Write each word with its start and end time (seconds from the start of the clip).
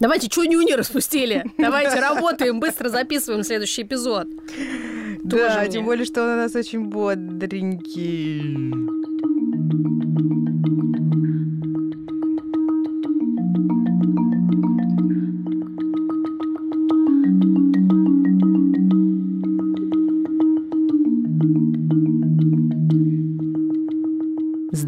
Давайте, 0.00 0.26
что 0.26 0.44
нюни 0.44 0.72
распустили? 0.72 1.44
Давайте 1.56 2.00
работаем, 2.00 2.58
быстро 2.58 2.88
записываем 2.88 3.44
следующий 3.44 3.82
эпизод. 3.82 4.26
Да, 5.22 5.68
тем 5.68 5.84
более, 5.84 6.04
что 6.04 6.24
он 6.24 6.30
у 6.30 6.36
нас 6.36 6.54
очень 6.56 6.86
бодренький. 6.86 8.74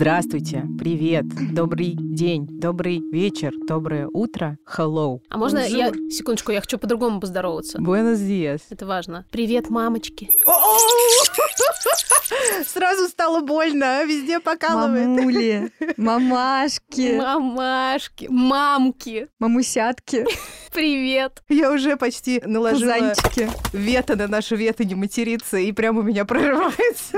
Здравствуйте, 0.00 0.62
привет, 0.78 1.24
добрый 1.54 1.94
день, 1.98 2.46
добрый 2.60 3.00
вечер, 3.10 3.54
доброе 3.66 4.06
утро, 4.12 4.58
hello. 4.76 5.20
А 5.30 5.38
можно 5.38 5.60
я... 5.60 5.88
Bonjour. 5.88 6.10
Секундочку, 6.10 6.52
я 6.52 6.60
хочу 6.60 6.76
по-другому 6.78 7.18
поздороваться. 7.18 7.78
Buenos 7.78 8.16
dias. 8.18 8.60
Это 8.68 8.84
важно. 8.84 9.24
Привет, 9.30 9.70
мамочки. 9.70 10.28
Сразу 12.66 13.09
стало 13.09 13.40
больно, 13.40 14.04
везде 14.04 14.38
покалывает. 14.38 15.06
Мамули, 15.09 15.73
мамашки, 15.96 17.16
Мамашки, 17.16 18.26
мамки. 18.28 19.28
мамусятки, 19.38 20.26
Привет. 20.74 21.42
Я 21.48 21.73
уже 21.73 21.96
почти 21.96 22.42
наложила 22.45 22.92
пузанчики. 22.92 23.48
вето 23.73 24.15
на 24.15 24.28
нашу 24.28 24.56
вето 24.56 24.84
не 24.84 24.95
материться, 24.95 25.56
и 25.56 25.73
прямо 25.73 26.01
у 26.01 26.02
меня 26.02 26.26
прорывается. 26.26 27.16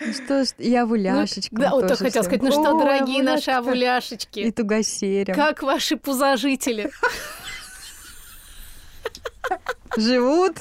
Ну 0.00 0.12
что 0.14 0.44
ж, 0.44 0.48
я 0.58 0.86
вуляшечка. 1.20 1.56
Да, 1.56 1.70
вот 1.70 1.90
хотел 1.90 2.22
сказать. 2.24 2.42
Ну 2.42 2.50
что, 2.52 2.78
дорогие 2.78 3.22
наши 3.22 3.50
Авуляшка. 3.50 4.14
И 4.14 4.44
авуляшечки, 4.48 4.50
тугосерем. 4.52 5.34
как 5.34 5.62
ваши 5.62 5.96
пузожители? 5.96 6.90
Живут? 9.96 10.58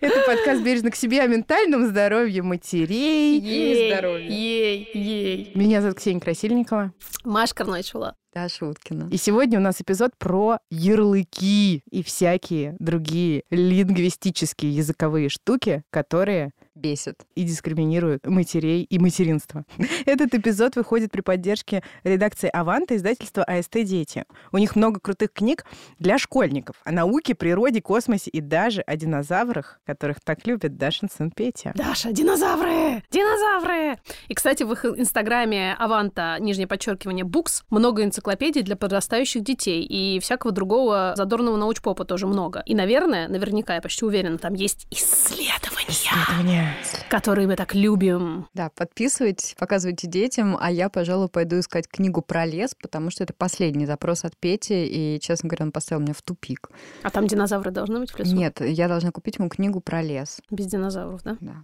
Это 0.00 0.20
подкаст 0.26 0.62
«Бережно 0.62 0.90
к 0.90 0.96
себе» 0.96 1.20
о 1.20 1.26
ментальном 1.26 1.86
здоровье 1.86 2.42
матерей 2.42 3.38
и 3.38 3.42
Ей, 3.42 3.92
здоровье. 3.92 4.28
ей, 4.30 4.90
ей. 4.94 5.52
Меня 5.54 5.82
зовут 5.82 5.98
Ксения 5.98 6.20
Красильникова. 6.20 6.92
Машка 7.22 7.64
начала. 7.64 8.16
Да, 8.32 8.48
Шуткина. 8.48 9.08
И 9.12 9.16
сегодня 9.18 9.58
у 9.58 9.62
нас 9.62 9.80
эпизод 9.80 10.12
про 10.18 10.58
ярлыки 10.70 11.82
и 11.90 12.02
всякие 12.02 12.76
другие 12.80 13.42
лингвистические 13.50 14.74
языковые 14.74 15.28
штуки, 15.28 15.82
которые 15.90 16.52
Бесит. 16.74 17.24
и 17.34 17.44
дискриминируют 17.44 18.26
матерей 18.26 18.82
и 18.82 18.98
материнство. 18.98 19.64
Этот 20.06 20.34
эпизод 20.34 20.74
выходит 20.76 21.12
при 21.12 21.20
поддержке 21.20 21.82
редакции 22.02 22.48
«Аванта» 22.48 22.96
издательства 22.96 23.44
АСТ 23.44 23.84
«Дети». 23.84 24.24
У 24.50 24.58
них 24.58 24.74
много 24.74 24.98
крутых 24.98 25.32
книг 25.32 25.64
для 25.98 26.18
школьников 26.18 26.76
о 26.84 26.90
науке, 26.90 27.34
природе, 27.34 27.80
космосе 27.80 28.30
и 28.30 28.40
даже 28.40 28.80
о 28.82 28.96
динозаврах, 28.96 29.80
которых 29.86 30.20
так 30.20 30.46
любит 30.46 30.76
Дашин 30.76 31.08
сын 31.08 31.30
Петя. 31.30 31.72
Даша, 31.76 32.12
динозавры! 32.12 33.02
Динозавры! 33.10 33.98
И, 34.28 34.34
кстати, 34.34 34.64
в 34.64 34.72
их 34.72 34.84
инстаграме 34.84 35.74
Аванта, 35.78 36.38
нижнее 36.40 36.66
подчеркивание, 36.66 37.24
Букс, 37.24 37.64
много 37.70 38.02
энциклопедий 38.02 38.62
для 38.62 38.76
подрастающих 38.76 39.44
детей 39.44 39.84
и 39.84 40.18
всякого 40.18 40.52
другого 40.52 41.14
задорного 41.16 41.56
научпопа 41.56 42.04
тоже 42.04 42.26
много. 42.26 42.62
И, 42.66 42.74
наверное, 42.74 43.28
наверняка, 43.28 43.76
я 43.76 43.80
почти 43.80 44.04
уверена, 44.04 44.38
там 44.38 44.54
есть 44.54 44.86
исследования, 44.90 45.84
Исследования. 45.88 46.63
Которые 47.08 47.46
мы 47.46 47.56
так 47.56 47.74
любим. 47.74 48.46
Да, 48.54 48.70
подписывайтесь, 48.70 49.54
показывайте 49.58 50.06
детям, 50.06 50.56
а 50.60 50.70
я, 50.70 50.88
пожалуй, 50.88 51.28
пойду 51.28 51.58
искать 51.58 51.88
книгу 51.88 52.22
про 52.22 52.46
лес, 52.46 52.74
потому 52.80 53.10
что 53.10 53.24
это 53.24 53.32
последний 53.34 53.86
запрос 53.86 54.24
от 54.24 54.36
Пети, 54.36 54.86
и, 54.86 55.20
честно 55.20 55.48
говоря, 55.48 55.66
он 55.66 55.72
поставил 55.72 56.02
меня 56.02 56.14
в 56.14 56.22
тупик. 56.22 56.70
А 57.02 57.10
там 57.10 57.26
динозавры 57.26 57.70
должны 57.70 58.00
быть 58.00 58.10
в 58.10 58.18
лесу? 58.18 58.34
Нет, 58.34 58.60
я 58.60 58.88
должна 58.88 59.10
купить 59.10 59.38
ему 59.38 59.48
книгу 59.48 59.80
про 59.80 60.02
лес. 60.02 60.40
Без 60.50 60.66
динозавров, 60.66 61.22
да? 61.22 61.36
Да. 61.40 61.54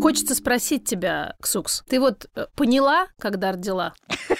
Хочется 0.00 0.34
спросить 0.34 0.84
тебя, 0.84 1.34
Ксукс, 1.40 1.82
ты 1.86 2.00
вот 2.00 2.30
э, 2.34 2.46
поняла, 2.54 3.08
когда 3.18 3.52
родила? 3.52 3.92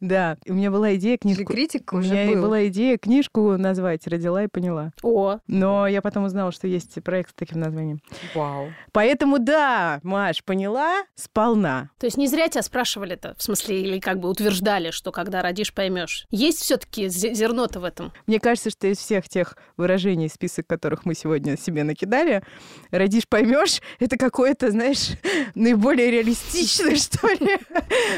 Да, 0.00 0.36
у 0.46 0.52
меня 0.54 0.70
была 0.70 0.94
идея 0.96 1.18
книжку... 1.18 1.44
критика 1.44 1.94
У 1.94 1.98
уже 1.98 2.10
меня 2.10 2.30
и 2.30 2.34
был. 2.34 2.42
была 2.42 2.66
идея 2.68 2.98
книжку 2.98 3.56
назвать 3.56 4.06
«Родила 4.06 4.44
и 4.44 4.46
поняла». 4.48 4.92
О, 5.02 5.38
Но 5.46 5.86
я 5.86 6.02
потом 6.02 6.24
узнала, 6.24 6.52
что 6.52 6.66
есть 6.66 7.02
проект 7.02 7.30
с 7.30 7.34
таким 7.34 7.60
названием. 7.60 8.00
Вау. 8.34 8.72
Поэтому 8.92 9.38
да, 9.38 10.00
Маш, 10.02 10.42
поняла 10.44 11.02
сполна. 11.14 11.90
то 11.98 12.06
есть 12.06 12.16
не 12.16 12.26
зря 12.26 12.48
тебя 12.48 12.62
спрашивали-то, 12.62 13.34
в 13.38 13.42
смысле, 13.42 13.80
или 13.80 13.98
как 13.98 14.18
бы 14.20 14.28
утверждали, 14.28 14.90
что 14.90 15.12
когда 15.12 15.42
родишь, 15.42 15.72
поймешь. 15.72 16.26
Есть 16.30 16.60
все-таки 16.62 17.08
зерно-то 17.08 17.80
в 17.80 17.84
этом? 17.84 18.12
Мне 18.26 18.40
кажется, 18.40 18.70
что 18.70 18.86
из 18.86 18.98
всех 18.98 19.28
тех 19.28 19.56
выражений, 19.76 20.28
список 20.28 20.66
которых 20.66 21.04
мы 21.04 21.14
сегодня 21.14 21.56
себе 21.56 21.84
накидали, 21.84 22.42
родишь, 22.90 23.28
поймешь, 23.28 23.80
это 23.98 24.16
какое-то, 24.16 24.70
знаешь, 24.70 25.10
наиболее 25.54 26.10
реалистичное, 26.10 26.96
что 26.96 27.26
ли. 27.28 27.58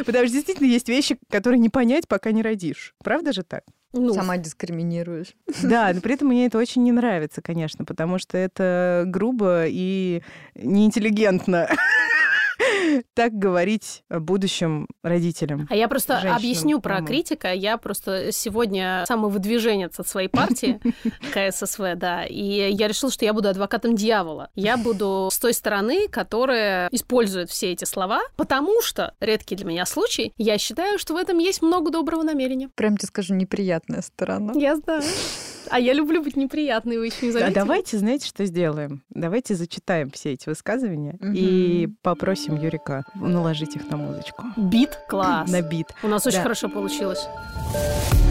Потому 0.05 0.27
что 0.27 0.35
действительно 0.35 0.67
есть 0.67 0.89
вещи, 0.89 1.19
которые 1.31 1.40
не 1.57 1.69
понять, 1.69 2.09
пока 2.09 2.33
не 2.33 2.43
родишь. 2.43 2.95
Правда 3.03 3.33
же 3.33 3.43
так? 3.43 3.65
Ну, 3.93 4.15
Сама 4.15 4.37
дискриминируешь. 4.37 5.35
Да, 5.63 5.91
но 5.93 6.01
при 6.01 6.15
этом 6.15 6.29
мне 6.29 6.47
это 6.47 6.59
очень 6.59 6.83
не 6.85 6.93
нравится, 6.93 7.43
конечно, 7.43 7.85
потому 7.85 8.19
что 8.19 8.39
это 8.39 9.05
грубо 9.07 9.65
и 9.67 10.23
неинтеллигентно 10.55 11.69
так 13.15 13.33
говорить 13.33 14.03
будущим 14.09 14.87
родителям. 15.03 15.67
А 15.71 15.77
я 15.77 15.89
просто 15.89 16.15
женщинам, 16.15 16.37
объясню 16.37 16.81
про 16.81 16.95
мамам. 16.95 17.07
критика. 17.07 17.53
Я 17.53 17.77
просто 17.77 18.33
сегодня 18.33 19.05
самовыдвиженец 19.07 19.99
от 19.99 20.09
своей 20.09 20.29
партии 20.29 20.81
КССВ, 21.33 21.95
да, 21.97 22.25
и 22.25 22.73
я 22.73 22.89
решила, 22.89 23.11
что 23.11 23.25
я 23.25 23.33
буду 23.33 23.49
адвокатом 23.49 23.97
дьявола. 23.97 24.51
Я 24.55 24.77
буду 24.77 25.29
с 25.33 25.39
той 25.39 25.55
стороны, 25.55 26.09
которая 26.09 26.89
использует 26.91 27.51
все 27.51 27.73
эти 27.73 27.85
слова, 27.85 28.21
потому 28.37 28.83
что, 28.83 29.15
редкий 29.21 29.57
для 29.57 29.67
меня 29.67 29.87
случай, 29.87 30.33
я 30.37 30.59
считаю, 30.59 30.99
что 30.99 31.15
в 31.15 31.17
этом 31.17 31.39
есть 31.39 31.63
много 31.63 31.91
доброго 31.91 32.23
намерения. 32.23 32.71
Прям 32.75 32.97
тебе 32.97 33.09
скажу, 33.09 33.35
неприятная 33.35 34.03
сторона. 34.03 34.53
Я 34.57 34.77
знаю. 34.77 35.03
А 35.71 35.79
я 35.79 35.93
люблю 35.93 36.23
быть 36.23 36.37
неприятной, 36.37 36.99
вы 36.99 37.07
еще 37.07 37.27
не 37.27 37.31
А 37.31 37.33
заметили? 37.33 37.55
давайте, 37.55 37.99
знаете, 37.99 38.27
что 38.27 38.45
сделаем? 38.45 39.03
Давайте 39.11 39.55
зачитаем 39.55 40.11
все 40.11 40.33
эти 40.33 40.49
высказывания 40.49 41.17
и 41.35 41.87
Мгм. 41.87 41.97
попросим 42.03 42.57
Юрика 42.57 43.05
наложить 43.15 43.77
их 43.77 43.89
на 43.91 43.97
музычку. 43.97 44.45
Бит? 44.57 44.99
Класс. 45.09 45.49
На 45.51 45.63
бит. 45.63 45.87
У 46.03 46.09
нас 46.09 46.27
очень 46.27 46.39
Да. 46.39 46.43
хорошо 46.43 46.69
получилось. 46.69 47.27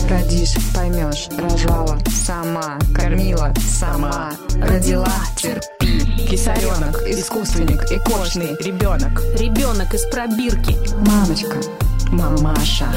Родишь, 0.10 0.56
поймешь, 0.76 1.30
рожала 1.38 1.98
сама, 2.10 2.78
кормила 2.96 3.54
сама, 3.60 4.32
родила, 4.62 5.08
терпи. 5.38 6.28
Кисаренок, 6.28 7.04
искусственник, 7.08 7.84
экошный 7.92 8.56
ребенок. 8.60 9.22
Ребенок 9.40 9.94
из 9.94 10.06
пробирки. 10.08 10.76
Мамочка, 11.08 11.58
Мамаша. 12.12 12.88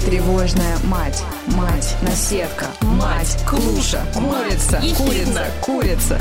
Тревожная 0.00 0.76
мать, 0.84 1.22
мать, 1.48 1.96
наседка, 2.02 2.66
мать, 2.82 3.36
клуша, 3.48 4.02
курица, 4.14 4.80
курица, 4.96 5.46
курица. 5.62 6.20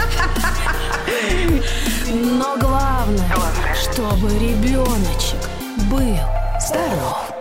Но 2.13 2.57
главное, 2.59 3.35
чтобы 3.75 4.29
ребеночек 4.29 5.39
был 5.89 6.17
здоров. 6.59 7.33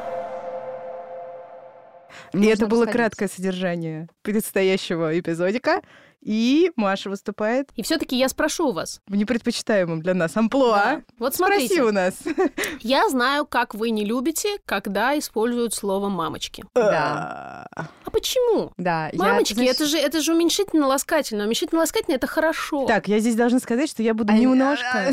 И 2.32 2.46
это 2.46 2.66
было 2.66 2.86
краткое 2.86 3.28
содержание 3.28 4.08
предстоящего 4.22 5.18
эпизодика. 5.18 5.80
И 6.22 6.72
Маша 6.76 7.10
выступает 7.10 7.70
И 7.76 7.82
все-таки 7.82 8.16
я 8.16 8.28
спрошу 8.28 8.68
у 8.68 8.72
вас. 8.72 9.00
в 9.06 9.14
непредпочитаемом 9.14 10.02
для 10.02 10.14
нас 10.14 10.36
амплуа. 10.36 10.76
Да. 10.76 11.02
Вот 11.18 11.34
Спроси 11.34 11.68
смотрите, 11.68 11.82
у 11.84 11.92
нас. 11.92 12.14
я 12.80 13.08
знаю, 13.08 13.46
как 13.46 13.74
вы 13.74 13.90
не 13.90 14.04
любите, 14.04 14.58
когда 14.66 15.18
используют 15.18 15.74
слово 15.74 16.08
мамочки. 16.08 16.64
Да. 16.74 17.66
А 17.74 18.10
почему? 18.10 18.72
Да, 18.76 19.10
я, 19.12 19.18
Мамочки, 19.18 19.54
знаешь, 19.54 19.70
это 19.70 19.86
же 19.86 19.98
это 19.98 20.20
же 20.20 20.34
уменьшительно-ласкательно. 20.34 21.44
Уменьшительно-ласкательно 21.44 22.14
это 22.16 22.26
хорошо. 22.26 22.86
Так, 22.86 23.08
я 23.08 23.20
здесь 23.20 23.36
должна 23.36 23.60
сказать, 23.60 23.88
что 23.90 24.02
я 24.02 24.14
буду 24.14 24.32
А, 24.32 24.36
немножко... 24.38 25.12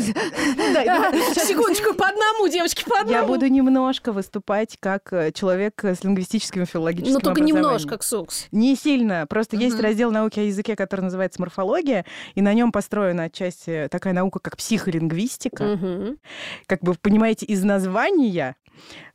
Секундочку, 1.46 1.94
по 1.94 2.08
одному, 2.08 2.48
девочки, 2.48 2.84
по 2.84 3.00
одному. 3.00 3.12
Я 3.12 3.24
буду 3.24 3.46
немножко 3.46 4.12
выступать 4.12 4.76
как 4.80 5.12
э, 5.12 5.32
человек 5.32 5.84
с 5.84 6.02
лингвистическим 6.02 6.62
и 6.62 6.66
филологическим 6.66 7.14
Ну, 7.14 7.20
только 7.20 7.40
немножко, 7.40 7.98
Ксукс. 7.98 8.46
Не 8.52 8.76
сильно. 8.76 9.26
Просто 9.28 9.56
есть 9.56 9.78
раздел 9.80 10.10
науки 10.10 10.40
о 10.40 10.42
языке, 10.42 10.76
который 10.76 11.05
называется 11.06 11.40
морфология, 11.40 12.04
и 12.34 12.42
на 12.42 12.52
нем 12.54 12.72
построена 12.72 13.24
отчасти 13.24 13.88
такая 13.90 14.12
наука, 14.12 14.38
как 14.38 14.56
психолингвистика. 14.56 15.64
Мгм. 15.64 16.18
Как 16.66 16.82
бы, 16.82 16.92
вы 16.92 16.98
понимаете, 17.00 17.46
из 17.46 17.64
названия 17.64 18.56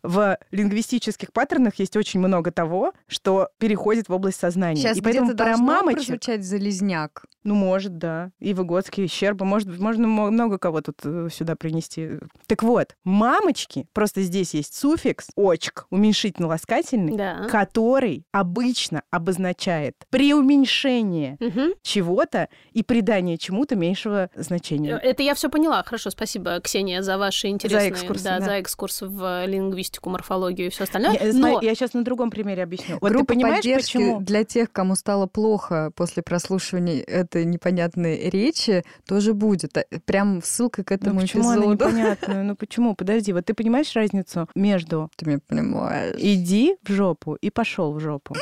в 0.04 0.38
лингвистических 0.52 1.32
паттернах 1.34 1.76
есть 1.76 1.96
очень 1.96 2.20
много 2.20 2.52
того, 2.52 2.94
что 3.08 3.50
переходит 3.60 4.10
в 4.10 4.14
область 4.14 4.40
сознания. 4.40 4.82
Сейчас 4.82 4.98
и 4.98 5.02
поэтому 5.02 5.28
где-то 5.28 5.44
про 5.44 5.58
мамочек... 5.58 5.98
прозвучать 5.98 6.44
залезняк. 6.44 7.26
Ну, 7.44 7.56
может, 7.56 7.98
да. 7.98 8.32
И 8.40 8.54
Выгодский, 8.54 9.06
и 9.06 9.08
Щерба. 9.08 9.46
Может, 9.46 9.80
можно 9.80 10.08
мо- 10.08 10.30
много 10.30 10.60
кого 10.60 10.82
тут 10.82 10.98
э, 11.04 11.28
сюда 11.34 11.56
принести. 11.56 12.20
Так 12.46 12.62
вот, 12.62 12.96
мамочки, 13.04 13.88
просто 13.94 14.22
здесь 14.22 14.54
есть 14.54 14.76
суффикс 14.76 15.30
«очк», 15.36 15.88
уменьшительно-ласкательный, 15.90 17.18
Да. 17.18 17.48
который 17.50 18.26
обычно 18.32 19.02
обозначает 19.10 19.96
преуменьшение 20.12 21.38
Мгм. 21.40 21.74
чего-то 21.82 22.50
и 22.74 22.84
придание 22.84 23.38
чему-то 23.38 23.76
меньшего 23.76 24.30
значения. 24.36 25.00
Это 25.02 25.24
я 25.24 25.34
все 25.34 25.50
поняла. 25.50 25.84
Хорошо, 25.84 26.10
спасибо, 26.10 26.60
Ксения, 26.60 27.02
за 27.02 27.18
ваши 27.18 27.48
интересные 27.48 27.90
экскурсы, 27.90 28.24
да, 28.24 28.40
да. 28.40 28.46
за 28.46 28.52
экскурс 28.54 29.02
в 29.02 29.46
лингвистику, 29.52 30.10
морфологию 30.10 30.68
и 30.68 30.70
все 30.70 30.86
остальное. 30.86 31.14
Я, 31.14 31.34
Но 31.34 31.50
смотри, 31.50 31.68
я 31.68 31.76
сейчас 31.76 31.94
на 31.94 32.04
другом 32.04 32.30
примере 32.32 32.64
объясню. 32.64 32.98
Вот 33.02 33.10
Группа 33.12 33.26
ты 33.28 33.34
понимаешь, 33.36 33.58
поддержки 33.58 33.98
почему? 33.98 34.20
для 34.22 34.44
тех, 34.44 34.72
кому 34.72 34.96
стало 34.96 35.28
плохо 35.28 35.92
после 35.96 36.24
прослушивания 36.24 37.02
этой 37.02 37.46
непонятной 37.46 38.30
речи, 38.30 38.84
тоже 39.08 39.34
будет. 39.34 39.78
А, 39.78 39.84
Прям 40.06 40.42
ссылка 40.44 40.84
к 40.84 40.90
Ну 40.92 40.96
этому 40.96 41.22
почему 41.22 41.44
она 41.50 41.56
эпизоду. 41.62 41.74
непонятная? 41.74 42.44
Ну 42.44 42.56
почему? 42.56 42.96
Подожди, 42.96 43.34
вот 43.34 43.46
ты 43.46 43.54
понимаешь 43.54 43.94
разницу 43.96 44.48
между 44.56 45.10
Ты 45.18 45.26
меня 45.26 45.40
понимаешь. 45.48 46.16
иди 46.18 46.76
в 46.84 46.92
жопу 46.92 47.36
и 47.36 47.50
пошел 47.50 47.94
в 47.94 48.00
жопу? 48.00 48.36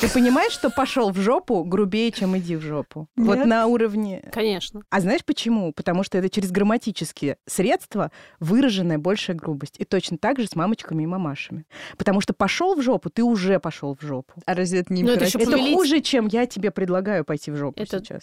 Ты 0.00 0.08
понимаешь, 0.10 0.52
что 0.52 0.70
пошел 0.70 1.10
в 1.10 1.18
жопу 1.18 1.64
грубее, 1.64 2.10
чем 2.12 2.36
иди 2.36 2.56
в 2.56 2.60
жопу? 2.62 3.08
Вот 3.16 3.38
Нет. 3.38 3.46
на 3.46 3.66
уровне... 3.66 4.22
Конечно. 4.32 4.82
А 4.90 5.00
знаешь 5.00 5.24
почему? 5.24 5.72
Потому 5.72 6.02
что 6.02 6.18
это 6.18 6.28
через 6.28 6.50
грамматические 6.50 7.36
средства 7.46 8.10
выраженная 8.40 8.98
большая 8.98 9.36
грубость. 9.36 9.76
И 9.78 9.84
точно 9.84 10.18
так 10.18 10.40
же 10.40 10.46
с 10.46 10.55
мамочками 10.56 11.02
и 11.04 11.06
мамашами. 11.06 11.64
Потому 11.96 12.20
что 12.20 12.32
пошел 12.34 12.74
в 12.74 12.82
жопу, 12.82 13.10
ты 13.10 13.22
уже 13.22 13.60
пошел 13.60 13.96
в 14.00 14.04
жопу. 14.04 14.32
А 14.46 14.54
разве 14.54 14.80
это 14.80 14.92
не 14.92 15.02
Ну, 15.02 15.12
это 15.12 15.24
ещё 15.26 15.38
Это 15.38 15.50
повелить- 15.52 15.74
хуже, 15.74 16.00
чем 16.00 16.26
я 16.26 16.46
тебе 16.46 16.70
предлагаю 16.70 17.24
пойти 17.24 17.50
в 17.50 17.56
жопу 17.56 17.80
Это- 17.80 17.98
сейчас. 17.98 18.22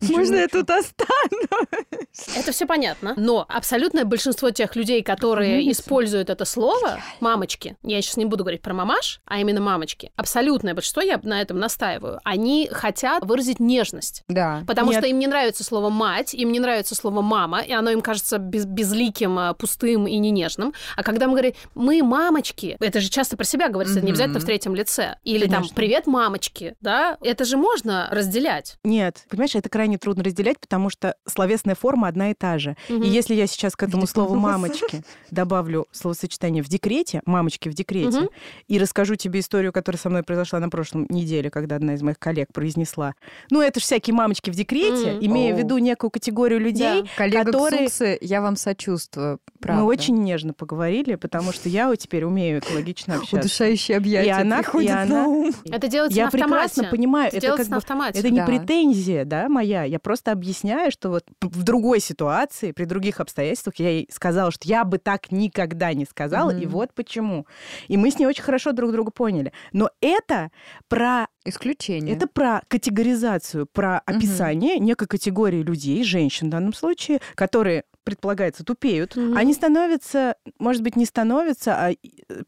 Можно 0.02 0.36
я 0.36 0.48
тут 0.48 0.68
останусь? 0.70 2.36
Это 2.36 2.52
все 2.52 2.66
понятно. 2.66 3.14
Но 3.16 3.44
абсолютное 3.48 4.04
большинство 4.04 4.50
тех 4.50 4.74
людей, 4.76 5.02
которые 5.02 5.70
используют 5.70 6.30
это 6.30 6.44
слово, 6.44 6.98
мамочки, 7.20 7.76
я 7.82 8.02
сейчас 8.02 8.16
не 8.16 8.24
буду 8.24 8.44
говорить 8.44 8.62
про 8.62 8.74
мамаш, 8.74 9.20
а 9.24 9.38
именно 9.38 9.60
мамочки, 9.60 10.10
абсолютное 10.16 10.74
большинство, 10.74 11.02
я 11.02 11.20
на 11.22 11.40
этом 11.40 11.58
настаиваю, 11.58 12.18
они 12.24 12.68
хотят 12.72 13.24
выразить 13.24 13.60
нежность. 13.60 14.24
Да. 14.28 14.62
Потому 14.66 14.92
что 14.92 15.06
им 15.06 15.18
не 15.18 15.26
нравится 15.26 15.62
слово 15.64 15.90
мать, 15.90 16.34
им 16.34 16.50
не 16.52 16.60
нравится 16.60 16.94
слово 16.94 17.22
мама, 17.22 17.60
и 17.60 17.72
оно 17.72 17.90
им 17.90 18.00
кажется 18.00 18.38
без- 18.38 18.64
безликим, 18.66 19.38
а, 19.38 19.54
пустым 19.54 20.06
и 20.08 20.16
не 20.18 20.30
нежным. 20.30 20.74
А 20.96 21.02
когда 21.02 21.27
мы 21.28 21.34
говорим 21.34 21.52
мы 21.74 22.02
мамочки, 22.02 22.76
это 22.80 23.00
же 23.00 23.08
часто 23.08 23.36
про 23.36 23.44
себя 23.44 23.68
говорится, 23.68 23.98
это 23.98 24.06
не 24.06 24.12
обязательно 24.12 24.40
в 24.40 24.44
третьем 24.44 24.74
лице. 24.74 25.16
Или 25.24 25.44
там 25.46 25.54
Конечно. 25.56 25.74
привет, 25.76 26.06
мамочки, 26.06 26.74
да? 26.80 27.16
Это 27.22 27.44
же 27.44 27.56
можно 27.56 28.08
разделять. 28.10 28.76
Нет, 28.84 29.24
понимаешь, 29.28 29.54
это 29.54 29.68
крайне 29.68 29.98
трудно 29.98 30.24
разделять, 30.24 30.58
потому 30.60 30.90
что 30.90 31.14
словесная 31.26 31.74
форма 31.74 32.08
одна 32.08 32.30
и 32.30 32.34
та 32.34 32.58
же. 32.58 32.76
Мгм. 32.88 33.02
И 33.02 33.08
если 33.08 33.34
я 33.34 33.46
сейчас 33.46 33.76
к 33.76 33.82
этому 33.82 34.06
слову. 34.06 34.34
«мамочки» 34.34 35.02
добавлю 35.30 35.86
словосочетание 35.92 36.62
«в 36.62 36.68
декрете», 36.68 37.22
«мамочки 37.26 37.68
в 37.68 37.74
декрете», 37.74 38.20
Мгм. 38.20 38.28
и 38.68 38.78
расскажу 38.78 39.16
тебе 39.16 39.40
историю, 39.40 39.72
которая 39.72 39.98
со 39.98 40.08
мной 40.10 40.22
произошла 40.22 40.58
на 40.60 40.68
прошлом 40.68 41.06
неделе, 41.08 41.50
когда 41.50 41.76
одна 41.76 41.94
из 41.94 42.02
моих 42.02 42.18
коллег 42.18 42.48
произнесла, 42.52 43.14
ну, 43.50 43.60
это 43.60 43.80
же 43.80 43.84
всякие 43.84 44.14
мамочки 44.14 44.50
в 44.50 44.54
декрете, 44.54 45.12
Мгм. 45.12 45.26
имея 45.26 45.52
в 45.52 45.56
Оу. 45.56 45.62
виду 45.64 45.78
некую 45.78 46.10
категорию 46.10 46.60
людей, 46.60 47.02
Да. 47.02 47.08
Коллега 47.16 47.44
которые- 47.44 47.86
Ксуксы, 47.86 48.18
я 48.20 48.40
вам 48.40 48.56
сочувствую. 48.56 49.40
Правда. 49.60 49.82
мы 49.82 49.88
очень 49.88 50.14
нежно 50.22 50.52
поговорили, 50.54 51.16
потому 51.18 51.52
что 51.52 51.68
я 51.68 51.88
вот 51.88 51.96
теперь 51.98 52.24
умею 52.24 52.60
экологично 52.60 53.16
общаться. 53.16 53.36
Удушающие 53.38 53.96
объятия 53.96 54.28
И 54.28 54.32
она- 54.32 54.58
приходят 54.58 54.90
и 54.90 54.94
на 54.94 55.02
она- 55.02 55.26
ум. 55.26 55.50
Это 55.70 55.88
делается 55.88 56.16
Я 56.16 56.24
на 56.24 56.28
автомате. 56.28 56.50
прекрасно 56.54 56.84
понимаю, 56.90 57.28
Это 57.28 57.36
это 57.38 57.56
как 57.56 57.66
на 57.68 57.70
бы 57.70 57.76
автомате. 57.76 58.18
Это 58.20 58.30
не 58.30 58.40
Да. 58.40 58.46
претензия, 58.46 59.24
да, 59.24 59.48
моя. 59.48 59.84
Я 59.84 59.98
просто 59.98 60.32
объясняю, 60.32 60.90
что 60.92 61.10
вот 61.10 61.24
в 61.40 61.62
другой 61.62 62.00
ситуации, 62.00 62.72
при 62.72 62.84
других 62.84 63.20
обстоятельствах 63.20 63.76
я 63.78 63.90
ей 63.90 64.08
сказала, 64.10 64.50
что 64.50 64.68
я 64.68 64.84
бы 64.84 64.98
так 64.98 65.30
никогда 65.30 65.92
не 65.94 66.04
сказала, 66.04 66.50
и 66.50 66.62
Мгм. 66.64 66.70
вот 66.70 66.94
почему. 66.94 67.46
И 67.88 67.96
мы 67.96 68.10
с 68.10 68.18
ней 68.18 68.26
очень 68.26 68.42
хорошо 68.42 68.72
друг 68.72 68.92
друга 68.92 69.10
поняли. 69.10 69.52
Но 69.72 69.90
это 70.00 70.50
про 70.88 71.26
Исключение. 71.44 72.14
это 72.14 72.26
про 72.26 72.62
категоризацию, 72.68 73.66
про 73.66 73.98
описание 74.00 74.78
некой 74.78 75.06
категории 75.08 75.62
людей, 75.62 76.02
женщин 76.04 76.48
в 76.48 76.50
данном 76.50 76.72
случае, 76.74 77.20
которые 77.34 77.84
предполагается, 78.08 78.64
тупеют, 78.64 79.16
Мгм. 79.16 79.36
они 79.36 79.52
становятся, 79.54 80.34
может 80.58 80.82
быть, 80.82 80.96
не 80.96 81.04
становятся, 81.04 81.74
а 81.76 81.90
э, 81.92 81.96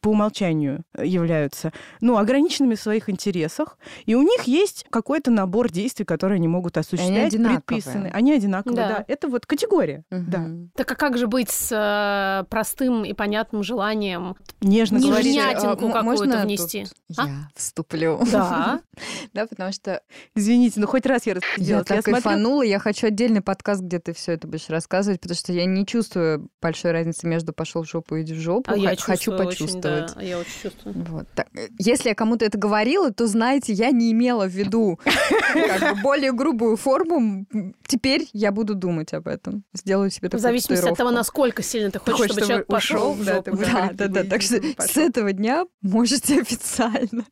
по 0.01 0.09
умолчанию 0.09 0.85
являются, 1.03 1.73
ну, 2.01 2.17
ограниченными 2.17 2.75
в 2.75 2.81
своих 2.81 3.09
интересах, 3.11 3.79
и 4.07 4.15
у 4.15 4.23
них 4.23 4.43
есть 4.45 4.87
какой-то 4.91 5.31
набор 5.31 5.71
действий, 5.71 6.05
которые 6.05 6.37
они 6.37 6.49
могут 6.49 6.77
осуществлять, 6.79 7.29
одинаковые. 7.35 7.61
предписаны. 7.61 8.11
Они 8.13 8.33
одинаковые, 8.33 8.77
Да. 8.77 8.89
да. 8.89 9.05
Это 9.07 9.29
вот 9.29 9.47
категория, 9.47 10.05
да. 10.11 10.39
Мгм. 10.39 10.71
Так 10.77 10.91
а 10.91 10.95
как 10.95 11.19
же 11.19 11.27
быть 11.27 11.51
с 11.51 11.69
э, 11.71 12.45
простым 12.49 13.05
и 13.05 13.13
понятным 13.13 13.63
желанием? 13.63 14.37
Нежно. 14.61 14.97
Нежнятинку 14.99 15.67
а, 15.89 15.93
какую-то 15.93 16.03
можно 16.03 16.43
внести? 16.45 16.85
тут 16.85 17.19
А? 17.19 17.27
Я 17.27 17.49
вступлю. 17.55 18.21
Да. 18.33 18.81
Да, 19.33 19.47
потому 19.47 19.73
что 19.73 20.03
Извините, 20.35 20.81
ну 20.81 20.87
хоть 20.87 21.07
раз 21.07 21.25
я 21.27 21.31
я 21.31 21.35
распределилась. 21.41 21.87
так 21.87 22.03
смотрю- 22.05 22.13
кайфанула. 22.23 22.63
Я 22.63 22.79
хочу 22.79 23.07
отдельный 23.07 23.41
подкаст, 23.41 23.81
где 23.83 23.99
ты 23.99 24.13
все 24.13 24.33
это 24.33 24.47
будешь 24.49 24.69
рассказывать, 24.69 25.21
потому 25.21 25.37
что 25.37 25.50
я 25.51 25.65
не 25.67 25.87
чувствую 25.87 26.49
большой 26.61 26.93
разницы 26.93 27.27
между 27.27 27.53
пошел 27.53 27.83
в 27.83 27.89
жопу 27.89 28.17
и 28.17 28.23
иди 28.23 28.35
в 28.35 28.39
жопу. 28.39 28.71
А 28.71 28.77
я 28.77 28.91
Х- 28.91 28.97
Хочу 28.97 29.31
чувствую 29.31 29.39
очень, 29.49 29.49
почувствовать. 29.67 30.15
да, 30.15 30.23
я 30.23 30.39
очень 30.39 30.63
чувствую. 30.63 30.95
Вот. 31.09 31.27
так. 31.35 31.49
Если 31.79 32.09
я 32.09 32.15
кому-то 32.15 32.45
это 32.45 32.59
говорила, 32.59 33.13
то, 33.13 33.27
знаете, 33.27 33.73
я 33.73 33.91
не 33.91 34.13
имела 34.13 34.47
в 34.47 34.51
виду 34.51 34.99
более 36.03 36.33
грубую 36.33 36.77
форму. 36.77 37.47
Теперь 37.87 38.29
я 38.33 38.53
буду 38.53 38.75
думать 38.75 39.13
об 39.15 39.29
этом. 39.29 39.65
Сделаю 39.73 40.11
себе 40.11 40.29
В 40.29 40.31
такую 40.33 40.43
зависимости 40.43 40.89
от 40.89 40.97
того, 40.97 41.11
насколько 41.11 41.63
сильно 41.63 41.91
ты 41.91 41.99
хочешь, 41.99 42.27
чтобы 42.33 42.41
человек 42.47 42.67
пошел 42.67 43.13
в 43.13 43.25
да, 43.25 43.43
да. 43.43 43.91
Да, 44.09 44.25
Так 44.25 44.43
что 44.43 44.61
с 44.79 44.97
этого 44.97 45.33
дня 45.33 45.67
можете 45.83 46.41
официально 46.41 47.25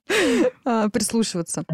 а, 0.65 0.89
прислушиваться. 0.89 1.65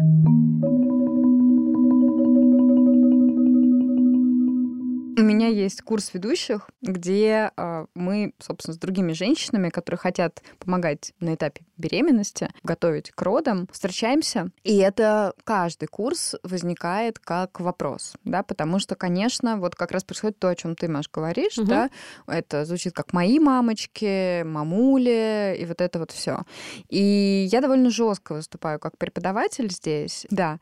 У 5.17 5.21
меня 5.21 5.47
есть 5.47 5.81
курс 5.81 6.13
ведущих, 6.13 6.69
где 6.81 7.51
а, 7.55 7.85
мы, 7.95 8.33
собственно, 8.39 8.73
с 8.73 8.77
другими 8.77 9.13
женщинами, 9.13 9.69
которые 9.69 9.97
хотят 9.97 10.43
помогать 10.59 11.13
на 11.19 11.35
этапе 11.35 11.63
беременности, 11.77 12.49
готовить 12.63 13.11
к 13.11 13.21
родам, 13.21 13.67
встречаемся. 13.71 14.49
И 14.63 14.77
это 14.77 15.33
каждый 15.43 15.87
курс 15.87 16.35
возникает 16.43 17.19
как 17.19 17.59
вопрос, 17.59 18.13
да, 18.25 18.43
потому 18.43 18.79
что, 18.79 18.95
конечно, 18.95 19.57
вот 19.57 19.75
как 19.75 19.91
раз 19.91 20.03
происходит 20.03 20.37
то, 20.39 20.49
о 20.49 20.55
чем 20.55 20.75
ты, 20.75 20.87
Маш, 20.89 21.09
говоришь, 21.09 21.57
Мгм. 21.57 21.67
да, 21.67 21.89
это 22.27 22.65
звучит 22.65 22.93
как 22.93 23.13
мои 23.13 23.39
мамочки, 23.39 24.43
мамули 24.43 25.55
и 25.59 25.65
вот 25.65 25.79
это 25.79 25.99
вот 25.99 26.11
все. 26.11 26.43
И 26.89 27.47
я 27.49 27.61
довольно 27.61 27.89
жестко 27.89 28.33
выступаю 28.33 28.79
как 28.79 28.97
преподаватель 28.97 29.71
здесь, 29.71 30.25
да. 30.29 30.59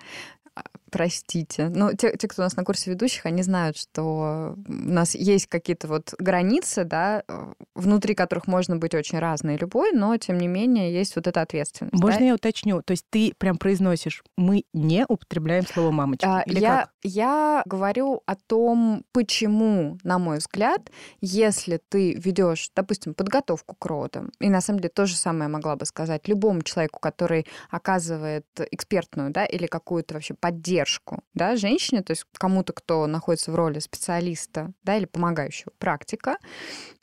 Простите. 0.94 1.70
Но 1.70 1.94
те, 1.94 2.16
те, 2.16 2.28
кто 2.28 2.44
у 2.44 2.46
нас 2.46 2.56
на 2.56 2.64
курсе 2.64 2.92
ведущих, 2.92 3.26
они 3.26 3.42
знают, 3.42 3.78
что 3.78 4.56
у 4.56 4.72
нас 4.72 5.16
есть 5.16 5.48
какие-то 5.48 5.88
вот 5.88 6.14
границы, 6.20 6.84
да, 6.84 7.24
э, 7.28 7.54
внутри 7.74 8.14
которых 8.14 8.46
можно 8.46 8.78
быть 8.78 8.94
очень 8.94 9.18
разной 9.18 9.58
любой, 9.58 9.92
но 9.92 10.16
тем 10.18 10.38
не 10.38 10.48
менее 10.48 10.94
есть 10.94 11.16
вот 11.16 11.26
эта 11.26 11.42
ответственность. 11.42 12.00
Можно 12.00 12.20
да. 12.20 12.26
я 12.26 12.36
уточню? 12.36 12.84
То 12.84 12.92
есть 12.92 13.08
ты 13.10 13.34
прям 13.40 13.58
произносишь, 13.58 14.24
мы 14.38 14.66
не 14.72 15.04
употребляем 15.08 15.66
слово 15.66 15.90
«мамочка»? 15.90 16.28
А, 16.28 16.42
Или 16.44 16.60
я, 16.60 16.82
как? 16.82 16.92
я 17.02 17.64
говорю 17.66 18.22
о 18.28 18.36
том, 18.36 19.04
почему, 19.14 19.98
на 20.04 20.20
мой 20.20 20.38
взгляд, 20.38 20.92
если 21.22 21.82
ты 21.90 22.14
ведешь, 22.14 22.70
допустим, 22.76 23.16
подготовку 23.16 23.76
к 23.76 23.84
родам, 23.88 24.30
и 24.40 24.48
на 24.48 24.62
самом 24.62 24.80
деле 24.80 24.92
то 24.94 25.08
же 25.08 25.16
самое 25.16 25.50
могла 25.50 25.76
бы 25.76 25.88
сказать 25.88 26.28
любому 26.28 26.62
человеку, 26.62 27.00
который 27.00 27.48
оказывает 27.72 28.46
экспертную, 28.70 29.32
да, 29.32 29.44
или 29.44 29.66
какую-то 29.66 30.14
вообще 30.14 30.36
поддержку, 30.36 30.83
да, 31.34 31.56
женщине, 31.56 32.02
то 32.04 32.12
есть 32.12 32.26
кому-то, 32.34 32.74
кто 32.74 33.08
находится 33.08 33.52
в 33.52 33.56
роли 33.56 33.80
специалиста, 33.80 34.74
да, 34.84 34.98
или 34.98 35.06
помогающего 35.06 35.72
практика 35.78 36.38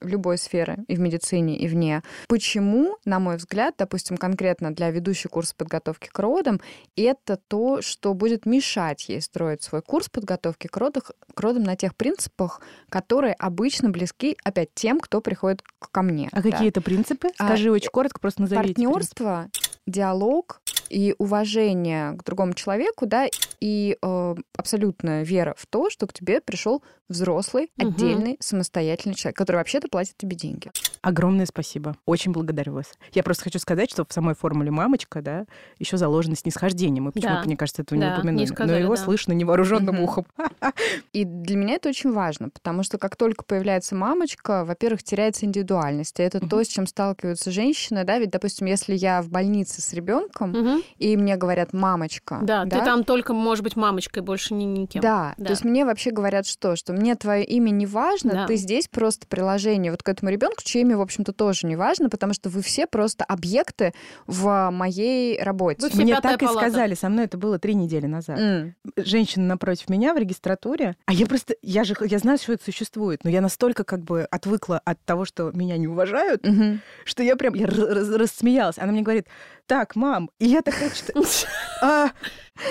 в 0.00 0.06
любой 0.06 0.38
сфере, 0.38 0.78
и 0.88 0.96
в 0.96 1.00
медицине, 1.00 1.56
и 1.58 1.66
вне. 1.68 2.02
Почему, 2.28 2.96
на 3.04 3.18
мой 3.18 3.36
взгляд, 3.36 3.74
допустим, 3.78 4.16
конкретно 4.16 4.74
для 4.74 4.90
ведущей 4.90 5.28
курса 5.28 5.54
подготовки 5.56 6.08
к 6.08 6.18
родам, 6.18 6.60
это 6.96 7.36
то, 7.36 7.82
что 7.82 8.14
будет 8.14 8.46
мешать 8.46 9.08
ей 9.08 9.20
строить 9.20 9.62
свой 9.62 9.82
курс 9.82 10.08
подготовки 10.08 10.66
к, 10.66 10.76
родах, 10.76 11.10
к 11.34 11.40
родам 11.40 11.62
на 11.64 11.76
тех 11.76 11.94
принципах, 11.96 12.60
которые 12.88 13.34
обычно 13.34 13.90
близки, 13.90 14.36
опять, 14.44 14.70
тем, 14.74 15.00
кто 15.00 15.20
приходит 15.20 15.62
ко 15.78 16.02
мне. 16.02 16.28
А 16.32 16.42
да. 16.42 16.50
какие 16.50 16.68
это 16.68 16.80
принципы? 16.80 17.28
А, 17.38 17.46
Скажи 17.46 17.70
очень 17.70 17.90
коротко, 17.90 18.20
просто 18.20 18.42
назови. 18.42 18.60
Партнерство, 18.60 19.48
диалог, 19.86 20.60
и 20.90 21.14
уважение 21.18 22.12
к 22.16 22.24
другому 22.24 22.52
человеку, 22.54 23.06
да, 23.06 23.28
и 23.60 23.96
э, 24.00 24.34
абсолютная 24.56 25.22
вера 25.22 25.54
в 25.56 25.66
то, 25.66 25.90
что 25.90 26.06
к 26.06 26.12
тебе 26.12 26.40
пришел 26.40 26.82
взрослый, 27.08 27.70
Мгм. 27.76 27.88
отдельный, 27.88 28.36
самостоятельный 28.40 29.14
человек, 29.14 29.36
который 29.36 29.56
вообще-то 29.56 29.88
платит 29.88 30.16
тебе 30.16 30.34
деньги. 30.36 30.70
Огромное 31.02 31.46
спасибо. 31.46 31.96
Очень 32.06 32.32
благодарю 32.32 32.74
вас. 32.74 32.92
Я 33.12 33.22
просто 33.22 33.44
хочу 33.44 33.58
сказать, 33.58 33.90
что 33.90 34.04
в 34.06 34.12
самой 34.12 34.34
формуле 34.34 34.70
мамочка, 34.70 35.22
да, 35.22 35.46
еще 35.78 35.96
заложено 35.96 36.36
снисхождение. 36.36 37.00
Мы 37.02 37.10
почему-то, 37.12 37.42
Да. 37.42 37.46
мне 37.46 37.56
кажется, 37.56 37.82
этого 37.82 37.98
Да, 37.98 38.06
не 38.08 38.12
упомянули. 38.12 38.40
не 38.42 38.46
сказали, 38.46 38.78
Но 38.78 38.84
его 38.84 38.96
да. 38.96 39.02
слышно 39.02 39.32
невооруженным 39.32 39.94
Мгм. 39.94 40.04
ухом. 40.04 40.26
И 41.12 41.24
для 41.24 41.56
меня 41.56 41.74
это 41.76 41.88
очень 41.88 42.12
важно, 42.12 42.50
потому 42.50 42.82
что 42.82 42.98
как 42.98 43.16
только 43.16 43.44
появляется 43.44 43.94
мамочка, 43.94 44.64
во-первых, 44.64 45.02
теряется 45.02 45.46
индивидуальность. 45.46 46.20
И 46.20 46.22
это 46.22 46.38
Мгм. 46.38 46.48
то, 46.50 46.62
с 46.62 46.68
чем 46.68 46.86
сталкиваются 46.86 47.50
женщины, 47.50 48.04
да, 48.04 48.18
ведь, 48.18 48.30
допустим, 48.30 48.66
если 48.66 48.94
я 48.94 49.22
в 49.22 49.30
больнице 49.30 49.80
с 49.82 49.92
ребенком, 49.94 50.50
Мгм. 50.52 50.79
И 50.98 51.16
мне 51.16 51.36
говорят 51.36 51.72
мамочка, 51.72 52.38
Да, 52.42 52.64
ты 52.64 52.78
там 52.84 53.04
только, 53.04 53.32
может 53.32 53.64
быть, 53.64 53.76
мамочкой, 53.76 54.22
больше 54.22 54.54
ни 54.54 54.64
никем. 54.64 55.00
Да, 55.00 55.34
Да. 55.36 55.44
то 55.46 55.50
есть 55.52 55.64
мне 55.64 55.84
вообще 55.84 56.10
говорят 56.10 56.46
что? 56.46 56.76
Что 56.76 56.92
мне 56.92 57.14
твое 57.14 57.44
имя 57.44 57.70
не 57.70 57.86
важно, 57.86 58.30
Да. 58.32 58.46
ты 58.46 58.56
здесь 58.56 58.88
просто 58.88 59.26
приложение 59.26 59.90
вот 59.92 60.02
к 60.02 60.08
этому 60.08 60.30
ребенку, 60.30 60.62
чье 60.62 60.82
имя, 60.82 60.96
в 60.96 61.00
общем-то, 61.00 61.32
тоже 61.32 61.66
не 61.66 61.76
важно, 61.76 62.08
потому 62.08 62.32
что 62.34 62.48
вы 62.50 62.62
все 62.62 62.86
просто 62.86 63.24
объекты 63.24 63.92
в 64.26 64.70
моей 64.70 65.42
работе. 65.42 65.88
Вы 65.92 66.02
Мне 66.02 66.20
так 66.20 66.42
и 66.42 66.46
палата. 66.46 66.66
сказали, 66.68 66.94
со 66.94 67.08
мной 67.08 67.24
это 67.26 67.36
было 67.38 67.58
три 67.58 67.74
недели 67.74 68.06
назад. 68.06 68.38
М. 68.38 68.74
Женщина 68.96 69.46
напротив 69.46 69.88
меня 69.88 70.14
в 70.14 70.18
регистратуре, 70.18 70.96
а 71.06 71.12
я 71.12 71.26
просто, 71.26 71.54
я 71.62 71.84
же, 71.84 71.94
я 72.06 72.18
знаю, 72.18 72.38
что 72.38 72.52
это 72.52 72.64
существует, 72.64 73.24
но 73.24 73.30
я 73.30 73.40
настолько 73.40 73.84
как 73.84 74.00
бы 74.02 74.22
отвыкла 74.30 74.80
от 74.84 75.02
того, 75.04 75.24
что 75.24 75.50
меня 75.52 75.76
не 75.76 75.88
уважают, 75.88 76.46
Мгм. 76.46 76.80
что 77.04 77.22
я 77.22 77.36
прям, 77.36 77.54
я 77.54 77.66
рассмеялась. 77.66 78.78
Она 78.78 78.92
мне 78.92 79.02
говорит, 79.02 79.26
так, 79.70 79.94
мам, 79.94 80.30
и 80.40 80.46
я 80.48 80.62
такая 80.62 80.90
что 80.90 81.12
а, 81.80 82.10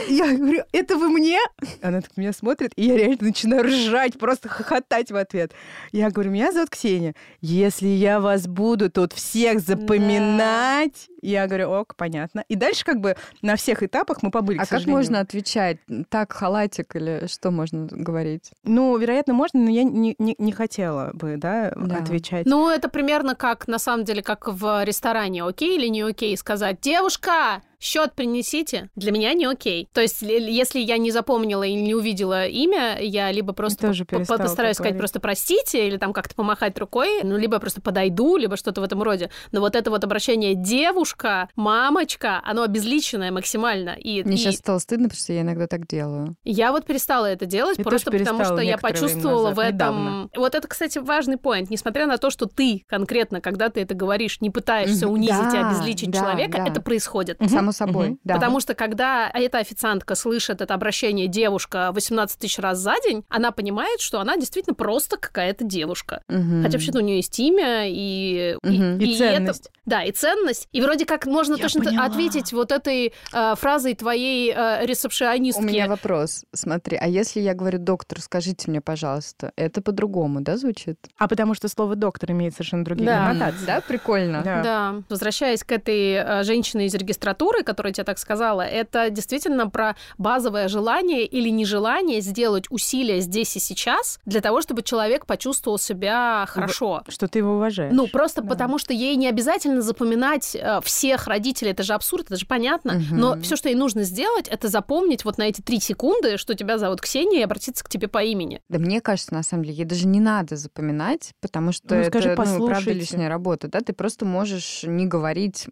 я 0.08 0.36
говорю, 0.38 0.64
это 0.72 0.98
вы 0.98 1.10
мне? 1.10 1.40
Она 1.82 2.02
так 2.02 2.12
меня 2.18 2.34
смотрит, 2.34 2.72
и 2.76 2.86
я 2.86 2.98
реально 2.98 3.18
начинаю 3.22 3.64
ржать, 3.64 4.18
просто 4.18 4.48
хохотать 4.50 5.12
в 5.12 5.16
ответ. 5.16 5.52
Я 5.92 6.10
говорю, 6.12 6.32
меня 6.32 6.52
зовут 6.52 6.70
Ксения. 6.70 7.16
Если 7.42 7.88
я 7.88 8.20
вас 8.20 8.48
буду 8.48 8.90
тут 8.90 9.14
всех 9.14 9.60
запоминать, 9.60 11.08
я 11.22 11.48
говорю, 11.48 11.70
ок, 11.72 11.96
понятно. 11.96 12.44
И 12.48 12.56
дальше 12.56 12.86
как 12.86 13.00
бы 13.00 13.16
на 13.42 13.56
всех 13.56 13.84
этапах 13.84 14.24
мы 14.24 14.32
побыли, 14.32 14.58
А 14.58 14.62
к 14.62 14.70
как 14.70 14.80
сожалению. 14.80 14.98
можно 14.98 15.20
отвечать? 15.20 15.78
Так, 16.10 16.32
халатик 16.34 16.96
или 16.96 17.28
что 17.28 17.52
можно 17.52 17.88
говорить? 17.90 18.52
Ну, 18.64 18.96
вероятно, 18.98 19.34
можно, 19.34 19.60
но 19.60 19.70
я 19.70 19.84
не, 19.84 20.16
не, 20.20 20.36
не 20.38 20.52
хотела 20.52 21.12
бы, 21.14 21.36
да, 21.38 21.74
Да. 21.76 21.98
отвечать. 21.98 22.46
Ну, 22.46 22.70
это 22.70 22.90
примерно 22.90 23.36
как, 23.36 23.68
на 23.68 23.80
самом 23.80 24.06
деле, 24.06 24.22
как 24.24 24.48
в 24.48 24.84
ресторане. 24.84 25.44
Окей 25.44 25.78
или 25.78 25.88
не 25.88 26.02
окей 26.02 26.36
сказать, 26.38 26.80
девушка, 26.82 27.62
счет 27.80 28.14
принесите. 28.14 28.90
Для 28.96 29.12
меня 29.12 29.34
не 29.34 29.46
окей. 29.46 29.88
То 29.94 30.02
есть, 30.02 30.22
если 30.22 30.80
я 30.80 30.98
не 30.98 31.12
запомнила 31.12 31.64
или 31.64 31.80
не 31.80 31.96
увидела 31.96 32.46
имя, 32.46 32.98
я 33.00 33.32
либо 33.32 33.54
просто 33.54 33.88
тоже 33.88 34.06
по- 34.06 34.20
по- 34.20 34.38
постараюсь 34.38 34.76
сказать 34.76 34.98
просто 34.98 35.20
простите, 35.20 35.88
или 35.88 35.98
там 35.98 36.14
как-то 36.14 36.36
помахать 36.36 36.78
рукой, 36.78 37.22
ну, 37.24 37.38
либо 37.38 37.60
просто 37.60 37.82
подойду, 37.82 38.38
либо 38.38 38.58
что-то 38.58 38.82
в 38.82 38.84
этом 38.84 39.02
роде. 39.02 39.30
Но 39.52 39.62
вот 39.62 39.76
это 39.76 39.90
вот 39.92 40.04
обращение 40.04 40.56
девушка, 40.56 41.50
мамочка, 41.56 42.42
оно 42.44 42.64
обезличенное 42.64 43.32
максимально. 43.32 43.92
И, 43.92 44.24
Мне 44.24 44.36
и 44.36 44.38
сейчас 44.38 44.56
стало 44.58 44.80
стыдно, 44.80 45.08
потому 45.10 45.20
что 45.22 45.34
я 45.34 45.42
иногда 45.42 45.68
так 45.68 45.88
делаю. 45.88 46.36
я 46.44 46.72
вот 46.72 46.86
перестала 46.86 47.26
это 47.28 47.46
делать, 47.46 47.78
Я 47.78 47.84
просто 47.84 48.12
потому 48.12 48.44
что 48.44 48.58
я 48.60 48.78
почувствовала 48.78 49.50
назад, 49.50 49.56
в 49.56 49.60
этом... 49.60 49.74
недавно. 49.74 50.30
Вот 50.36 50.56
это, 50.56 50.68
кстати, 50.68 50.98
важный 51.00 51.38
поинт. 51.38 51.70
Несмотря 51.70 52.08
на 52.08 52.18
то, 52.18 52.30
что 52.30 52.46
ты 52.46 52.84
конкретно, 52.88 53.40
когда 53.42 53.70
ты 53.70 53.82
это 53.82 53.94
говоришь, 53.94 54.42
не 54.42 54.50
пытаешься 54.50 55.08
унизить 55.08 55.30
и 55.54 55.58
Да, 55.58 55.70
обезличить 55.70 56.12
да, 56.12 56.20
человека, 56.20 56.58
да. 56.58 56.68
это 56.68 56.82
происходит. 56.82 57.40
Мгм, 57.40 57.50
Само 57.72 57.92
собой, 57.92 58.08
мгм. 58.10 58.20
да. 58.24 58.36
Потому 58.36 58.60
что 58.60 58.74
когда 58.76 59.30
эта 59.34 59.58
официантка 59.60 60.16
слышит 60.16 60.62
это 60.62 60.74
обращение 60.74 61.28
девушка 61.28 61.92
18 61.94 62.40
тысяч 62.40 62.60
раз 62.60 62.80
за 62.80 62.96
день, 63.04 63.24
она 63.30 63.52
понимает, 63.52 64.00
что 64.02 64.20
она 64.20 64.38
действительно 64.38 64.74
просто 64.76 65.18
какая-то 65.18 65.64
девушка. 65.64 66.22
Мгм. 66.28 66.64
Хотя 66.64 66.78
вообще-то 66.78 67.00
у 67.00 67.02
нее 67.02 67.18
есть 67.18 67.40
имя 67.40 67.84
и... 67.88 68.56
Мгм. 68.64 69.00
И 69.00 69.16
это- 69.16 69.18
ценность. 69.54 69.72
да, 69.86 70.04
и 70.04 70.12
ценность. 70.12 70.68
И 70.72 70.82
вроде 70.82 71.06
как 71.06 71.26
можно 71.26 71.56
Я 71.56 71.62
точно 71.64 71.84
поняла. 71.84 72.06
ответить 72.06 72.54
вот 72.54 72.72
этой 72.72 73.14
э, 73.34 73.56
фразой 73.56 73.96
твоей 73.96 74.52
э, 74.56 74.84
У 74.84 74.86
ресепшионистки. 74.88 75.62
меня 75.64 75.88
вопрос. 75.88 76.44
Смотри, 76.54 76.98
а 77.00 77.08
если 77.08 77.40
я 77.42 77.54
говорю, 77.54 77.80
доктор, 77.80 78.22
скажите 78.22 78.70
мне, 78.70 78.82
пожалуйста, 78.82 79.52
это 79.56 79.82
по-другому, 79.82 80.42
да, 80.42 80.58
звучит? 80.58 80.98
А 81.18 81.28
потому 81.28 81.54
что 81.54 81.68
слово 81.68 81.96
доктор 81.96 82.32
имеет 82.32 82.54
совершенно 82.54 82.84
другие 82.86 83.06
Да. 83.08 83.28
коннотации. 83.30 83.66
Да, 83.66 83.82
прикольно. 83.82 84.42
Да. 84.44 84.62
Да, 84.64 84.96
возвращаясь 85.10 85.64
к 85.64 85.72
этой 85.72 86.14
э, 86.14 86.44
женщине 86.44 86.86
из 86.86 86.94
регистратуры, 86.94 87.59
которая 87.64 87.94
тебе 87.94 88.04
так 88.04 88.18
сказала, 88.20 88.62
это 88.62 89.10
действительно 89.10 89.70
про 89.70 89.96
базовое 90.18 90.68
желание 90.68 91.26
или 91.26 91.50
нежелание 91.50 92.22
сделать 92.22 92.66
усилия 92.70 93.20
здесь 93.22 93.56
и 93.56 93.60
сейчас 93.60 94.20
для 94.26 94.42
того, 94.42 94.62
чтобы 94.62 94.82
человек 94.84 95.26
почувствовал 95.26 95.78
себя 95.78 96.46
хорошо. 96.48 97.04
Что 97.08 97.28
ты 97.28 97.40
его 97.40 97.56
уважаешь. 97.56 97.94
Ну, 97.94 98.08
просто 98.08 98.42
Да. 98.42 98.50
потому 98.50 98.78
что 98.78 98.94
ей 98.94 99.16
не 99.16 99.28
обязательно 99.28 99.82
запоминать 99.82 100.56
э, 100.56 100.80
всех 100.84 101.28
родителей, 101.28 101.72
это 101.72 101.84
же 101.84 101.94
абсурд, 101.94 102.28
это 102.28 102.38
же 102.38 102.46
понятно. 102.46 102.94
Мгм. 102.94 103.18
Но 103.20 103.40
все, 103.42 103.56
что 103.56 103.70
ей 103.70 103.76
нужно 103.76 104.04
сделать, 104.04 104.48
это 104.48 104.68
запомнить 104.68 105.26
вот 105.26 105.38
на 105.38 105.44
эти 105.44 105.62
три 105.62 105.80
секунды, 105.80 106.38
что 106.38 106.54
тебя 106.56 106.78
зовут 106.78 107.02
Ксения, 107.02 107.40
и 107.40 107.44
обратиться 107.44 107.84
к 107.84 107.90
тебе 107.90 108.08
по 108.08 108.24
имени. 108.24 108.62
Да 108.70 108.80
мне 108.80 109.02
кажется, 109.02 109.34
на 109.34 109.44
самом 109.44 109.64
деле, 109.66 109.78
ей 109.78 109.86
даже 109.86 110.08
не 110.08 110.20
надо 110.20 110.56
запоминать, 110.56 111.34
потому 111.42 111.72
что 111.72 111.96
Ну, 111.96 112.02
это, 112.02 112.10
скажи, 112.10 112.36
ну, 112.38 112.68
правда, 112.68 112.92
лишняя 112.92 113.30
работа, 113.30 113.68
да? 113.68 113.80
Ты 113.82 113.94
просто 113.94 114.26
можешь 114.26 114.84
не 114.84 115.06
говорить 115.06 115.68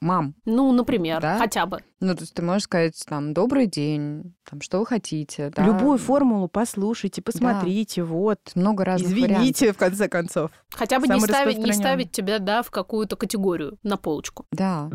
«мам». 0.00 0.34
Ну, 0.44 0.72
например, 0.72 1.20
Да? 1.20 1.38
хотя 1.38 1.66
бы. 1.66 1.80
Ну, 2.00 2.14
то 2.14 2.22
есть 2.22 2.34
ты 2.34 2.42
можешь 2.42 2.64
сказать 2.64 3.02
там 3.08 3.32
«добрый 3.32 3.66
день», 3.66 4.34
там 4.48 4.60
«что 4.60 4.80
вы 4.80 4.86
хотите», 4.86 5.50
да? 5.54 5.64
Любую 5.64 5.98
формулу 5.98 6.48
послушайте, 6.48 7.22
посмотрите, 7.22 8.02
вот. 8.02 8.38
Много 8.54 8.84
разных 8.84 9.10
вариантов. 9.10 9.36
Извините, 9.36 9.72
в 9.72 9.76
конце 9.76 10.08
концов. 10.08 10.50
Хотя 10.70 11.00
бы 11.00 11.08
не 11.08 11.20
ставить, 11.20 11.58
не 11.58 11.72
ставить 11.72 12.12
тебя, 12.12 12.38
да, 12.38 12.62
в 12.62 12.70
какую-то 12.70 13.16
категорию, 13.16 13.78
на 13.82 13.96
полочку. 13.96 14.46
Да. 14.50 14.90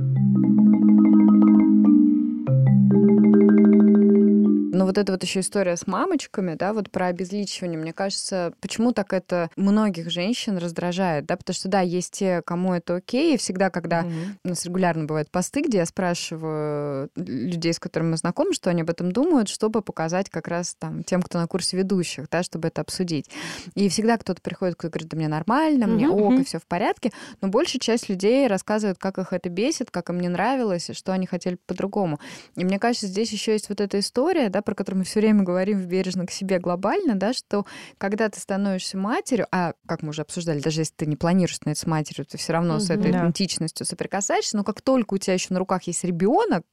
Но 4.81 4.87
вот 4.87 4.97
эта 4.97 5.11
вот 5.11 5.21
еще 5.21 5.41
история 5.41 5.77
с 5.77 5.85
мамочками, 5.85 6.55
да, 6.55 6.73
вот 6.73 6.89
про 6.89 7.05
обезличивание, 7.05 7.77
мне 7.77 7.93
кажется, 7.93 8.51
почему 8.61 8.93
так 8.93 9.13
это 9.13 9.51
многих 9.55 10.09
женщин 10.09 10.57
раздражает, 10.57 11.27
да, 11.27 11.37
потому 11.37 11.53
что, 11.53 11.69
да, 11.69 11.81
есть 11.81 12.13
те, 12.13 12.41
кому 12.41 12.73
это 12.73 12.95
окей, 12.95 13.35
и 13.35 13.37
всегда, 13.37 13.69
когда 13.69 14.01
Мгм. 14.01 14.39
у 14.43 14.47
нас 14.49 14.65
регулярно 14.65 15.05
бывают 15.05 15.29
посты, 15.29 15.61
где 15.61 15.77
я 15.77 15.85
спрашиваю 15.85 17.11
людей, 17.15 17.73
с 17.75 17.79
которыми 17.79 18.09
мы 18.09 18.17
знакомы, 18.17 18.53
что 18.55 18.71
они 18.71 18.81
об 18.81 18.89
этом 18.89 19.11
думают, 19.11 19.49
чтобы 19.49 19.83
показать 19.83 20.31
как 20.31 20.47
раз 20.47 20.75
там 20.79 21.03
тем, 21.03 21.21
кто 21.21 21.37
на 21.37 21.45
курсе 21.45 21.77
ведущих, 21.77 22.27
да, 22.31 22.41
чтобы 22.41 22.69
это 22.69 22.81
обсудить. 22.81 23.29
И 23.75 23.87
всегда 23.87 24.17
кто-то 24.17 24.41
приходит, 24.41 24.77
кто 24.77 24.89
говорит, 24.89 25.09
да 25.09 25.15
мне 25.15 25.27
нормально, 25.27 25.85
мне 25.85 26.07
Мгм. 26.09 26.17
ок, 26.33 26.39
и 26.39 26.43
все 26.43 26.57
в 26.57 26.65
порядке, 26.65 27.11
но 27.41 27.49
большая 27.49 27.79
часть 27.79 28.09
людей 28.09 28.47
рассказывает, 28.47 28.97
как 28.97 29.19
их 29.19 29.31
это 29.31 29.47
бесит, 29.47 29.91
как 29.91 30.09
им 30.09 30.19
не 30.19 30.27
нравилось, 30.27 30.89
и 30.89 30.93
что 30.93 31.13
они 31.13 31.27
хотели 31.27 31.59
по-другому. 31.67 32.19
И 32.55 32.65
мне 32.65 32.79
кажется, 32.79 33.05
здесь 33.05 33.31
еще 33.31 33.51
есть 33.51 33.69
вот 33.69 33.79
эта 33.79 33.99
история, 33.99 34.49
да, 34.49 34.63
про 34.71 34.75
которую 34.75 34.99
мы 34.99 35.03
все 35.05 35.19
время 35.19 35.43
говорим 35.43 35.81
в 35.81 35.85
бережно 35.85 36.25
к 36.25 36.31
себе 36.31 36.57
глобально, 36.57 37.15
да, 37.15 37.33
что 37.33 37.65
когда 37.97 38.29
ты 38.29 38.39
становишься 38.39 38.97
матерью, 38.97 39.47
а 39.51 39.73
как 39.85 40.01
мы 40.01 40.11
уже 40.11 40.21
обсуждали, 40.21 40.61
даже 40.61 40.79
если 40.79 40.93
ты 40.95 41.05
не 41.07 41.17
планируешь 41.17 41.57
становиться 41.57 41.89
матерью, 41.89 42.25
ты 42.25 42.37
все 42.37 42.53
равно 42.53 42.79
с 42.79 42.89
Мгм. 42.89 42.99
этой 43.01 43.11
Да. 43.11 43.19
идентичностью 43.19 43.85
соприкасаешься, 43.85 44.55
но 44.55 44.63
как 44.63 44.81
только 44.81 45.15
у 45.15 45.17
тебя 45.17 45.33
еще 45.33 45.47
на 45.49 45.59
руках 45.59 45.83
есть 45.83 46.05
ребенок, 46.05 46.63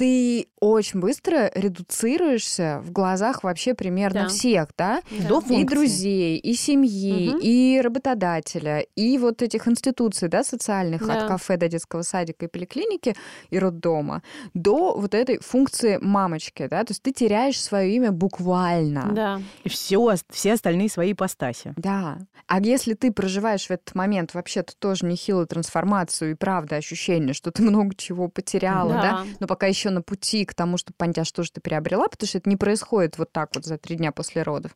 ты 0.00 0.46
очень 0.60 0.98
быстро 1.00 1.50
редуцируешься 1.54 2.80
в 2.82 2.90
глазах 2.90 3.44
вообще 3.44 3.74
примерно 3.74 4.22
Да. 4.22 4.28
всех, 4.28 4.68
да? 4.78 5.02
До 5.28 5.38
И 5.40 5.42
функции. 5.42 5.64
друзей, 5.64 6.38
и 6.38 6.54
семьи, 6.54 7.28
Мгм. 7.30 7.38
и 7.42 7.80
работодателя, 7.82 8.80
и 8.96 9.18
вот 9.18 9.42
этих 9.42 9.68
институций, 9.68 10.28
да, 10.28 10.42
социальных, 10.42 11.06
Да. 11.06 11.18
от 11.18 11.28
кафе 11.28 11.58
до 11.58 11.68
детского 11.68 12.00
садика 12.02 12.46
и 12.46 12.48
поликлиники, 12.48 13.14
и 13.50 13.58
роддома, 13.58 14.22
до 14.54 14.94
вот 14.96 15.14
этой 15.14 15.38
функции 15.40 15.98
мамочки, 16.00 16.66
да, 16.70 16.82
то 16.84 16.92
есть 16.92 17.02
ты 17.02 17.12
теряешь 17.12 17.60
свое 17.60 17.94
имя 17.94 18.10
буквально. 18.10 19.10
Да. 19.12 19.42
И 19.64 19.68
все, 19.68 20.14
все 20.30 20.54
остальные 20.54 20.88
свои 20.88 21.12
ипостаси. 21.12 21.74
Да. 21.76 22.18
А 22.46 22.60
если 22.60 22.94
ты 22.94 23.12
проживаешь 23.12 23.66
в 23.66 23.70
этот 23.70 23.94
момент 23.94 24.32
вообще-то 24.32 24.72
тоже 24.78 25.04
нехилую 25.04 25.46
трансформацию 25.46 26.30
и 26.30 26.34
правда 26.34 26.76
ощущение, 26.76 27.34
что 27.34 27.50
ты 27.50 27.62
много 27.62 27.94
чего 27.94 28.28
потеряла, 28.28 28.92
да, 28.94 29.02
Да. 29.02 29.24
но 29.40 29.46
пока 29.46 29.66
еще 29.66 29.89
на 29.90 30.02
пути 30.02 30.44
к 30.44 30.54
тому, 30.54 30.76
чтобы 30.76 30.94
понять, 30.96 31.18
а 31.18 31.24
что 31.24 31.42
же 31.42 31.50
ты 31.52 31.60
приобрела, 31.60 32.08
потому 32.08 32.26
что 32.28 32.38
это 32.38 32.48
не 32.48 32.56
происходит 32.56 33.18
вот 33.18 33.30
так 33.32 33.50
вот 33.54 33.64
за 33.64 33.78
три 33.78 33.96
дня 33.96 34.12
после 34.12 34.42
родов, 34.42 34.72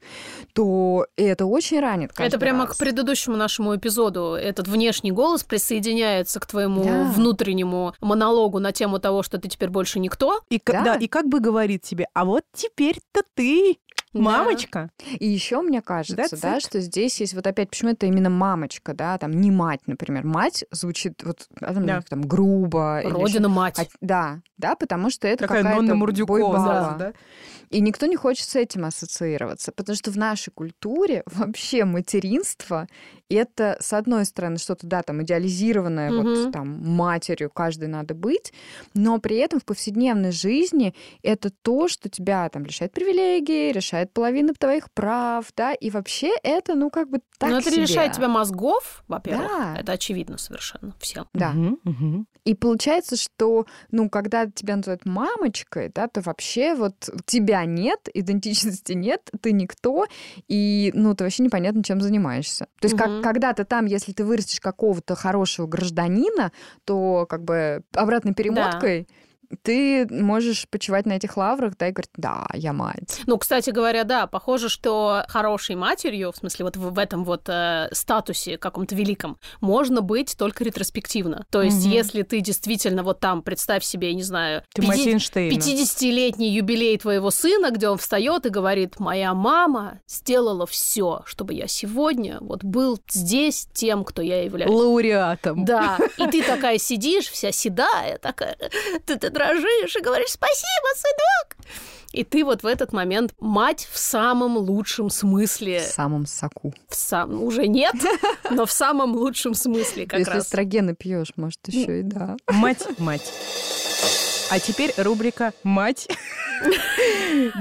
то 0.52 1.06
это 1.16 1.46
очень 1.46 1.80
ранит 1.80 2.12
Это 2.18 2.38
прямо 2.38 2.66
раз. 2.66 2.76
к 2.76 2.78
предыдущему 2.78 3.36
нашему 3.36 3.76
эпизоду. 3.76 4.34
Этот 4.34 4.68
внешний 4.68 5.12
голос 5.12 5.44
присоединяется 5.44 6.40
к 6.40 6.46
твоему 6.46 6.84
Да. 6.84 7.04
внутреннему 7.14 7.94
монологу 8.00 8.58
на 8.58 8.72
тему 8.72 8.98
того, 8.98 9.22
что 9.22 9.38
ты 9.38 9.48
теперь 9.48 9.70
больше 9.70 9.98
никто. 10.00 10.40
И, 10.50 10.60
Да. 10.64 10.82
да, 10.84 10.94
и 10.96 11.06
как 11.08 11.26
бы 11.28 11.40
говорит 11.40 11.82
тебе, 11.82 12.06
а 12.14 12.24
вот 12.24 12.44
теперь-то 12.54 13.22
ты 13.34 13.78
Мамочка? 14.22 14.90
И 15.18 15.26
еще 15.26 15.60
мне 15.62 15.82
кажется, 15.82 16.36
да, 16.40 16.60
что 16.60 16.80
здесь 16.80 17.20
есть 17.20 17.34
вот 17.34 17.46
опять, 17.46 17.70
почему 17.70 17.90
это 17.90 18.06
именно 18.06 18.30
мамочка, 18.30 18.94
да, 18.94 19.18
там 19.18 19.32
не 19.32 19.50
мать, 19.50 19.80
например. 19.86 20.24
Мать 20.24 20.64
звучит 20.70 21.22
вот 21.24 21.46
там, 21.58 21.86
Да. 21.86 22.00
там 22.08 22.22
грубо. 22.22 23.00
или 23.04 23.10
Родина 23.12 23.48
мать. 23.48 23.78
А, 23.78 23.84
Да, 24.00 24.40
да, 24.58 24.74
потому 24.76 25.10
что 25.10 25.26
это 25.28 25.44
Такая 25.46 25.62
какая-то 25.62 25.82
Нонна 25.82 25.94
Мурдюкова. 25.96 26.38
бойбаба. 26.38 26.96
да. 26.98 27.12
И 27.70 27.80
никто 27.80 28.06
не 28.06 28.14
хочет 28.16 28.48
с 28.48 28.54
этим 28.56 28.84
ассоциироваться, 28.84 29.72
потому 29.72 29.96
что 29.96 30.10
в 30.10 30.16
нашей 30.16 30.50
культуре 30.50 31.22
вообще 31.26 31.84
материнство 31.84 32.86
это, 33.28 33.76
с 33.80 33.92
одной 33.92 34.24
стороны, 34.26 34.58
что-то, 34.58 34.86
да, 34.86 35.02
там, 35.02 35.22
идеализированное, 35.22 36.10
Мгм. 36.10 36.22
вот 36.22 36.52
там, 36.52 36.68
матерью 36.88 37.50
каждой 37.50 37.88
надо 37.88 38.14
быть, 38.14 38.52
но 38.94 39.18
при 39.18 39.36
этом 39.38 39.58
в 39.60 39.64
повседневной 39.64 40.30
жизни 40.30 40.94
это 41.22 41.50
то, 41.50 41.88
что 41.88 42.08
тебя 42.08 42.48
там 42.50 42.64
лишает 42.64 42.92
привилегий, 42.92 43.72
решает 44.04 44.12
половину 44.12 44.54
твоих 44.54 44.90
прав, 44.92 45.46
да, 45.56 45.72
и 45.72 45.90
вообще 45.90 46.32
это, 46.42 46.74
ну, 46.74 46.90
как 46.90 47.08
бы 47.08 47.20
так 47.38 47.50
Но 47.50 47.58
это 47.58 47.70
себе. 47.70 47.82
лишает 47.82 48.12
тебя 48.12 48.28
мозгов, 48.28 49.04
во-первых. 49.08 49.48
Да. 49.48 49.76
Это 49.78 49.92
очевидно 49.92 50.38
совершенно 50.38 50.94
всем. 51.00 51.26
Да. 51.34 51.50
Мгм, 51.52 51.78
мгм. 51.84 52.26
И 52.44 52.54
получается, 52.54 53.16
что, 53.16 53.66
ну, 53.90 54.10
когда 54.10 54.46
тебя 54.46 54.76
называют 54.76 55.06
мамочкой, 55.06 55.90
да, 55.94 56.08
то 56.08 56.20
вообще 56.20 56.74
вот 56.74 57.08
тебя 57.24 57.64
нет, 57.64 58.08
идентичности 58.12 58.92
нет, 58.92 59.30
ты 59.40 59.52
никто, 59.52 60.06
и, 60.48 60.90
ну, 60.94 61.14
ты 61.14 61.24
вообще 61.24 61.42
непонятно, 61.42 61.82
чем 61.82 62.00
занимаешься. 62.00 62.66
То 62.80 62.86
есть, 62.86 62.96
как, 62.96 63.08
Мгм. 63.08 63.22
когда-то 63.22 63.64
там, 63.64 63.86
если 63.86 64.12
ты 64.12 64.24
вырастешь 64.24 64.60
какого-то 64.60 65.14
хорошего 65.14 65.66
гражданина, 65.66 66.52
то 66.84 67.26
как 67.28 67.44
бы 67.44 67.82
обратной 67.94 68.34
перемоткой 68.34 69.08
ты 69.62 70.06
можешь 70.10 70.68
почивать 70.68 71.06
на 71.06 71.12
этих 71.12 71.36
лаврах, 71.36 71.74
да, 71.78 71.88
и 71.88 71.92
говорить, 71.92 72.10
да, 72.16 72.46
я 72.54 72.72
мать. 72.72 73.20
Ну, 73.26 73.38
кстати 73.38 73.70
говоря, 73.70 74.04
да, 74.04 74.26
похоже, 74.26 74.68
что 74.68 75.24
хорошей 75.28 75.76
матерью, 75.76 76.32
в 76.32 76.36
смысле 76.36 76.66
вот 76.66 76.76
в, 76.76 76.98
этом 76.98 77.24
вот 77.24 77.48
э, 77.48 77.88
статусе 77.92 78.58
каком-то 78.58 78.94
великом, 78.94 79.38
можно 79.60 80.00
быть 80.00 80.36
только 80.36 80.64
ретроспективно. 80.64 81.46
То 81.50 81.62
есть, 81.62 81.84
Мгм. 81.84 81.90
если 81.92 82.22
ты 82.22 82.40
действительно 82.40 83.02
вот 83.02 83.20
там, 83.20 83.42
представь 83.42 83.84
себе, 83.84 84.08
я 84.08 84.14
не 84.14 84.22
знаю, 84.22 84.62
Ты 84.74 84.82
50 84.82 84.98
мать 84.98 85.06
Эйнштейна. 85.06 85.54
50-летний 85.54 86.50
юбилей 86.50 86.96
твоего 86.98 87.30
сына, 87.30 87.70
где 87.70 87.88
он 87.88 87.98
встает 87.98 88.46
и 88.46 88.48
говорит, 88.48 88.98
моя 89.00 89.34
мама 89.34 90.00
сделала 90.06 90.66
все, 90.66 91.22
чтобы 91.26 91.54
я 91.54 91.66
сегодня 91.66 92.38
вот 92.40 92.64
был 92.64 92.98
здесь 93.08 93.68
тем, 93.72 94.04
кто 94.04 94.22
я 94.22 94.42
являюсь. 94.42 94.70
Лауреатом. 94.72 95.64
Да, 95.64 95.98
и 96.16 96.26
ты 96.28 96.42
такая 96.46 96.78
сидишь, 96.78 97.26
вся 97.28 97.52
седая, 97.52 98.18
такая, 98.18 98.56
ты, 99.06 99.16
ты 99.18 99.30
дрожишь 99.48 99.96
и 99.96 100.00
говоришь 100.00 100.30
«Спасибо, 100.30 100.88
сынок!» 100.96 101.56
И 102.12 102.22
ты 102.22 102.44
вот 102.44 102.62
в 102.62 102.66
этот 102.66 102.92
момент 102.92 103.34
мать 103.40 103.88
в 103.90 103.98
самом 103.98 104.56
лучшем 104.56 105.10
смысле. 105.10 105.80
В 105.80 105.82
самом 105.82 106.26
соку. 106.26 106.72
В 106.88 106.94
сам... 106.94 107.42
Уже 107.42 107.66
нет, 107.66 107.94
но 108.50 108.66
в 108.66 108.72
самом 108.72 109.16
лучшем 109.16 109.54
смысле 109.54 110.06
как 110.06 110.20
Если 110.20 110.32
раз. 110.32 110.44
эстрогены 110.44 110.94
пьешь, 110.94 111.32
может, 111.34 111.58
еще 111.66 112.00
и 112.00 112.02
да. 112.02 112.36
Мать, 112.48 112.86
мать. 112.98 113.32
А 114.50 114.60
теперь 114.60 114.94
рубрика 114.96 115.52
«Мать». 115.64 116.08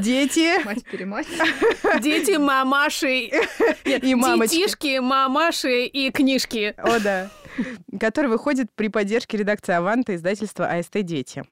Дети 0.01 0.63
Мать-перемать. 0.63 1.25
Дети, 1.99 2.37
мамаши, 2.37 3.31
и 3.85 4.15
мамочки. 4.15 4.55
детишки, 4.55 4.99
мамаши 4.99 5.85
и 5.85 6.11
книжки. 6.11 6.75
О, 6.77 6.99
да. 6.99 7.29
Который 7.99 8.29
выходит 8.29 8.71
при 8.75 8.87
поддержке 8.87 9.37
редакции 9.37 9.73
«Аванта» 9.73 10.15
издательства 10.15 10.67
АСТ 10.67 11.03
«Дети». 11.03 11.43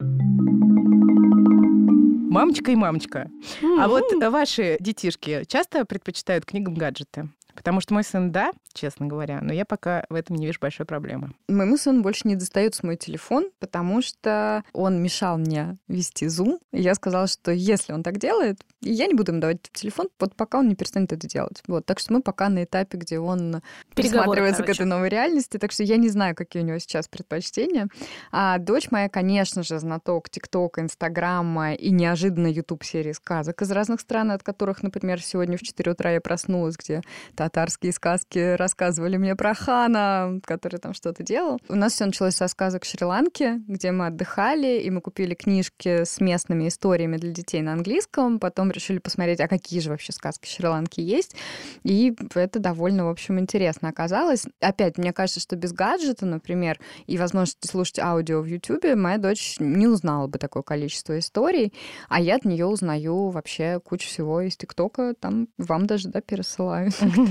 Мамочка 2.31 2.71
и 2.71 2.75
мамочка. 2.75 3.29
А 3.77 3.89
вот 3.89 4.05
ваши 4.13 4.77
детишки 4.79 5.43
часто 5.47 5.83
предпочитают 5.83 6.45
книгам 6.45 6.75
гаджеты? 6.75 7.29
Потому 7.55 7.81
что 7.81 7.93
мой 7.93 8.03
сын, 8.03 8.31
да, 8.31 8.51
честно 8.73 9.07
говоря, 9.07 9.39
но 9.41 9.53
я 9.53 9.65
пока 9.65 10.05
в 10.09 10.15
этом 10.15 10.35
не 10.35 10.45
вижу 10.45 10.59
большой 10.59 10.85
проблемы. 10.85 11.33
Моему 11.47 11.77
сыну 11.77 12.01
больше 12.01 12.27
не 12.27 12.35
достается 12.35 12.85
мой 12.85 12.95
телефон, 12.95 13.49
потому 13.59 14.01
что 14.01 14.63
он 14.73 15.01
мешал 15.01 15.37
мне 15.37 15.77
вести 15.87 16.27
зум. 16.27 16.59
И 16.71 16.81
я 16.81 16.95
сказала, 16.95 17.27
что 17.27 17.51
если 17.51 17.93
он 17.93 18.03
так 18.03 18.17
делает, 18.17 18.61
я 18.81 19.07
не 19.07 19.13
буду 19.13 19.31
ему 19.31 19.41
давать 19.41 19.61
телефон, 19.73 20.09
вот 20.19 20.35
пока 20.35 20.59
он 20.59 20.69
не 20.69 20.75
перестанет 20.75 21.11
это 21.13 21.27
делать. 21.27 21.61
Вот, 21.67 21.85
так 21.85 21.99
что 21.99 22.13
мы 22.13 22.21
пока 22.21 22.49
на 22.49 22.63
этапе, 22.63 22.97
где 22.97 23.19
он 23.19 23.61
присматривается 23.95 24.63
к 24.63 24.69
этой 24.69 24.85
новой 24.85 25.09
реальности, 25.09 25.57
так 25.57 25.71
что 25.71 25.83
я 25.83 25.97
не 25.97 26.09
знаю, 26.09 26.35
какие 26.35 26.63
у 26.63 26.65
него 26.65 26.79
сейчас 26.79 27.07
предпочтения. 27.07 27.87
А 28.31 28.57
дочь 28.57 28.91
моя, 28.91 29.09
конечно 29.09 29.63
же, 29.63 29.79
знаток 29.79 30.29
ТикТока, 30.29 30.81
Инстаграма 30.81 31.73
и 31.73 31.91
неожиданно 31.91 32.47
YouTube 32.47 32.83
серии 32.83 33.11
сказок 33.11 33.61
из 33.61 33.71
разных 33.71 34.01
стран, 34.01 34.31
от 34.31 34.43
которых, 34.43 34.83
например, 34.83 35.21
сегодня 35.21 35.57
в 35.57 35.61
4 35.61 35.91
утра 35.91 36.11
я 36.11 36.21
проснулась, 36.21 36.75
где 36.77 37.01
татарские 37.41 37.91
сказки 37.91 38.53
рассказывали 38.55 39.17
мне 39.17 39.35
про 39.35 39.55
хана, 39.55 40.39
который 40.43 40.77
там 40.77 40.93
что-то 40.93 41.23
делал. 41.23 41.59
У 41.69 41.75
нас 41.75 41.93
все 41.93 42.05
началось 42.05 42.35
со 42.35 42.47
сказок 42.47 42.85
Шри-Ланки, 42.85 43.63
где 43.67 43.91
мы 43.91 44.07
отдыхали, 44.07 44.79
и 44.79 44.91
мы 44.91 45.01
купили 45.01 45.33
книжки 45.33 46.03
с 46.03 46.21
местными 46.21 46.67
историями 46.67 47.17
для 47.17 47.31
детей 47.31 47.63
на 47.63 47.73
английском, 47.73 48.39
потом 48.39 48.69
решили 48.69 48.99
посмотреть, 48.99 49.39
а 49.39 49.47
какие 49.47 49.79
же 49.79 49.89
вообще 49.89 50.11
сказки 50.11 50.47
Шри-Ланки 50.47 51.01
есть, 51.01 51.35
и 51.81 52.15
это 52.35 52.59
довольно, 52.59 53.05
в 53.05 53.09
общем, 53.09 53.39
интересно 53.39 53.89
оказалось. 53.89 54.45
Опять, 54.59 54.99
мне 54.99 55.11
кажется, 55.11 55.39
что 55.39 55.55
без 55.55 55.73
гаджета, 55.73 56.27
например, 56.27 56.79
и 57.07 57.17
возможности 57.17 57.65
слушать 57.65 57.97
аудио 57.97 58.41
в 58.41 58.45
YouTube, 58.45 58.95
моя 58.95 59.17
дочь 59.17 59.55
не 59.57 59.87
узнала 59.87 60.27
бы 60.27 60.37
такое 60.37 60.61
количество 60.61 61.17
историй, 61.17 61.73
а 62.07 62.21
я 62.21 62.35
от 62.35 62.45
нее 62.45 62.67
узнаю 62.67 63.29
вообще 63.29 63.79
кучу 63.83 64.07
всего 64.07 64.41
из 64.41 64.55
ТикТока, 64.57 65.15
там 65.19 65.47
вам 65.57 65.87
даже, 65.87 66.09
да, 66.09 66.21
пересылаю. 66.21 66.91